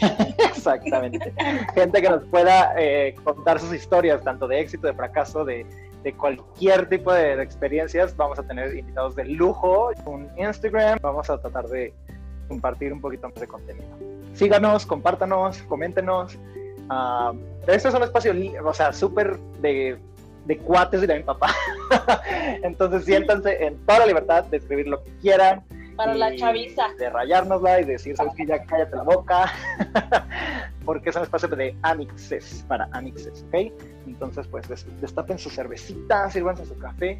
Exactamente. 0.38 1.32
Gente 1.74 2.02
que 2.02 2.08
nos 2.10 2.24
pueda 2.24 2.74
eh, 2.76 3.14
contar 3.24 3.58
sus 3.60 3.72
historias, 3.72 4.22
tanto 4.22 4.46
de 4.46 4.60
éxito, 4.60 4.86
de 4.86 4.92
fracaso, 4.92 5.44
de 5.44 5.66
de 6.02 6.14
cualquier 6.14 6.88
tipo 6.88 7.12
de, 7.12 7.36
de 7.36 7.42
experiencias. 7.42 8.16
Vamos 8.16 8.38
a 8.38 8.42
tener 8.42 8.76
invitados 8.76 9.16
de 9.16 9.24
lujo, 9.24 9.90
un 10.06 10.28
Instagram. 10.36 10.98
Vamos 11.02 11.28
a 11.30 11.40
tratar 11.40 11.66
de 11.68 11.92
compartir 12.48 12.92
un 12.92 13.00
poquito 13.00 13.28
más 13.28 13.38
de 13.38 13.46
contenido. 13.46 13.86
Síganos, 14.34 14.86
compártanos, 14.86 15.62
coméntenos. 15.62 16.38
Ah, 16.88 17.32
este 17.66 17.88
es 17.88 17.94
un 17.94 18.02
espacio, 18.02 18.32
o 18.64 18.72
sea, 18.72 18.92
súper 18.92 19.38
de, 19.60 19.98
de 20.46 20.58
cuates 20.58 21.02
y 21.02 21.06
de 21.06 21.16
mi 21.16 21.22
papá. 21.22 21.54
Entonces 22.62 23.04
siéntanse 23.04 23.64
en 23.64 23.76
toda 23.84 24.00
la 24.00 24.06
libertad 24.06 24.44
de 24.44 24.56
escribir 24.56 24.88
lo 24.88 25.04
que 25.04 25.10
quieran. 25.18 25.62
Para 25.96 26.14
la 26.14 26.34
chaviza. 26.36 26.86
De 26.98 27.10
rayárnosla 27.10 27.80
y 27.80 27.84
decir, 27.84 28.16
sabes 28.16 28.32
que 28.36 28.46
ya 28.46 28.62
cállate 28.64 28.96
la 28.96 29.02
boca. 29.02 29.52
Porque 30.88 31.10
es 31.10 31.16
un 31.16 31.22
espacio 31.24 31.48
de 31.50 31.76
amixes, 31.82 32.64
para 32.66 32.88
amixes, 32.92 33.44
¿ok? 33.48 33.70
Entonces, 34.06 34.46
pues 34.46 34.66
des- 34.70 34.86
destapen 35.02 35.38
su 35.38 35.50
cervecita, 35.50 36.30
sírvanse 36.30 36.64
su 36.64 36.78
café 36.78 37.18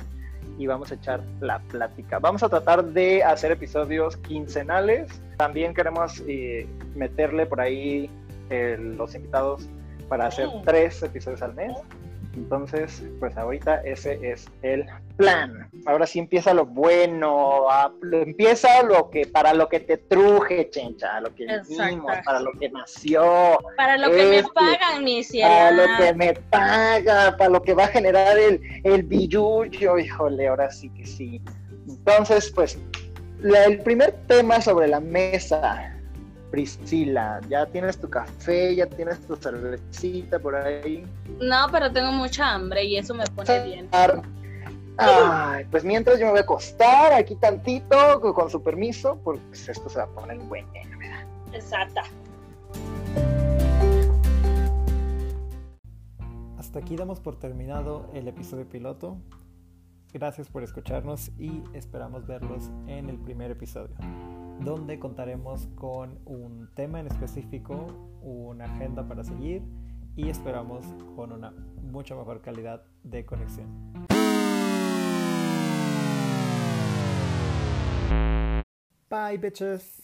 y 0.57 0.67
vamos 0.67 0.91
a 0.91 0.95
echar 0.95 1.21
la 1.41 1.59
plática. 1.59 2.19
Vamos 2.19 2.43
a 2.43 2.49
tratar 2.49 2.83
de 2.83 3.23
hacer 3.23 3.53
episodios 3.53 4.17
quincenales. 4.17 5.21
También 5.37 5.75
queremos 5.75 6.23
eh, 6.27 6.67
meterle 6.97 7.45
por 7.45 7.61
ahí 7.61 8.09
eh, 8.49 8.79
los 8.81 9.15
invitados 9.15 9.69
para 10.09 10.29
hacer 10.29 10.49
tres 10.65 11.03
episodios 11.03 11.43
al 11.43 11.53
mes. 11.55 11.77
Entonces, 12.39 13.03
pues 13.19 13.37
ahorita 13.37 13.83
ese 13.83 14.19
es 14.23 14.47
el 14.63 14.87
plan. 15.17 15.69
Ahora 15.87 16.07
sí 16.07 16.21
empieza 16.21 16.55
lo 16.55 16.65
bueno, 16.67 17.69
a- 17.69 17.93
lo- 18.01 18.23
empieza 18.23 18.83
lo 18.85 19.11
que 19.11 19.27
para 19.27 19.53
lo 19.55 19.69
que 19.69 19.81
te 19.81 19.97
truje, 19.99 20.71
chencha, 20.71 21.21
lo 21.21 21.35
que 21.35 21.47
vivimos, 21.69 22.13
para 22.25 22.41
lo 22.41 22.53
que 22.53 22.71
nació, 22.71 23.59
Para 23.77 23.97
lo 23.99 24.11
que 24.11 24.25
me 24.25 24.37
Este, 24.39 24.53
pagan, 24.55 25.05
mi 25.05 25.23
para 25.43 25.71
lo 25.73 25.83
que 25.99 26.15
me 26.15 26.35
paga, 26.35 27.37
para 27.37 27.51
lo 27.51 27.63
que 27.63 27.75
va 27.75 27.85
a 27.85 27.89
generar 27.89 28.39
el, 28.39 28.61
el 28.85 29.03
billullo, 29.03 29.99
híjole, 29.99 30.47
ahora 30.49 30.71
sí 30.71 30.91
que 30.91 31.05
sí. 31.05 31.43
Entonces, 31.89 32.53
pues, 32.55 32.79
la- 33.41 33.65
el 33.65 33.81
primer 33.81 34.13
tema 34.29 34.61
sobre 34.61 34.87
la 34.89 35.01
mesa, 35.01 35.98
Priscila, 36.51 37.41
ya 37.49 37.67
tienes 37.67 37.99
tu 37.99 38.09
café, 38.09 38.75
ya 38.75 38.87
tienes 38.87 39.21
tu 39.27 39.37
cervecita 39.37 40.39
por 40.39 40.55
ahí. 40.55 41.05
No, 41.41 41.67
pero 41.71 41.93
tengo 41.93 42.13
mucha 42.13 42.55
hambre 42.55 42.85
y 42.85 42.97
eso 42.97 43.15
me 43.15 43.25
pone 43.27 43.65
bien. 43.65 43.89
Ay, 44.97 45.65
pues 45.71 45.85
mientras 45.85 46.19
yo 46.19 46.25
me 46.27 46.33
voy 46.33 46.41
a 46.41 46.43
acostar 46.43 47.13
aquí 47.13 47.37
tantito, 47.37 48.21
con, 48.21 48.33
con 48.33 48.51
su 48.51 48.63
permiso, 48.63 49.21
porque 49.23 49.43
pues, 49.49 49.69
esto 49.69 49.89
se 49.89 49.99
va 49.99 50.05
a 50.05 50.09
poner 50.09 50.39
bueno. 50.39 50.69
Exacta. 51.53 52.03
Hasta 56.59 56.81
aquí 56.81 56.97
damos 56.97 57.21
por 57.21 57.39
terminado 57.39 58.11
el 58.13 58.27
episodio 58.27 58.69
piloto. 58.69 59.17
Gracias 60.13 60.49
por 60.49 60.63
escucharnos 60.63 61.31
y 61.39 61.63
esperamos 61.75 62.27
verlos 62.27 62.71
en 62.87 63.09
el 63.09 63.19
primer 63.19 63.51
episodio, 63.51 63.95
donde 64.61 64.99
contaremos 64.99 65.69
con 65.75 66.19
un 66.25 66.69
tema 66.75 67.01
en 67.01 67.07
específico, 67.07 67.87
una 68.23 68.65
agenda 68.65 69.07
para 69.07 69.25
seguir 69.25 69.63
y 70.17 70.29
esperamos 70.29 70.85
con 71.15 71.33
una 71.33 71.53
mucha 71.83 72.15
mejor 72.15 72.43
calidad 72.43 72.83
de 73.05 73.25
conexión. 73.25 73.67
Bye 79.11 79.39
bitches. 79.39 79.97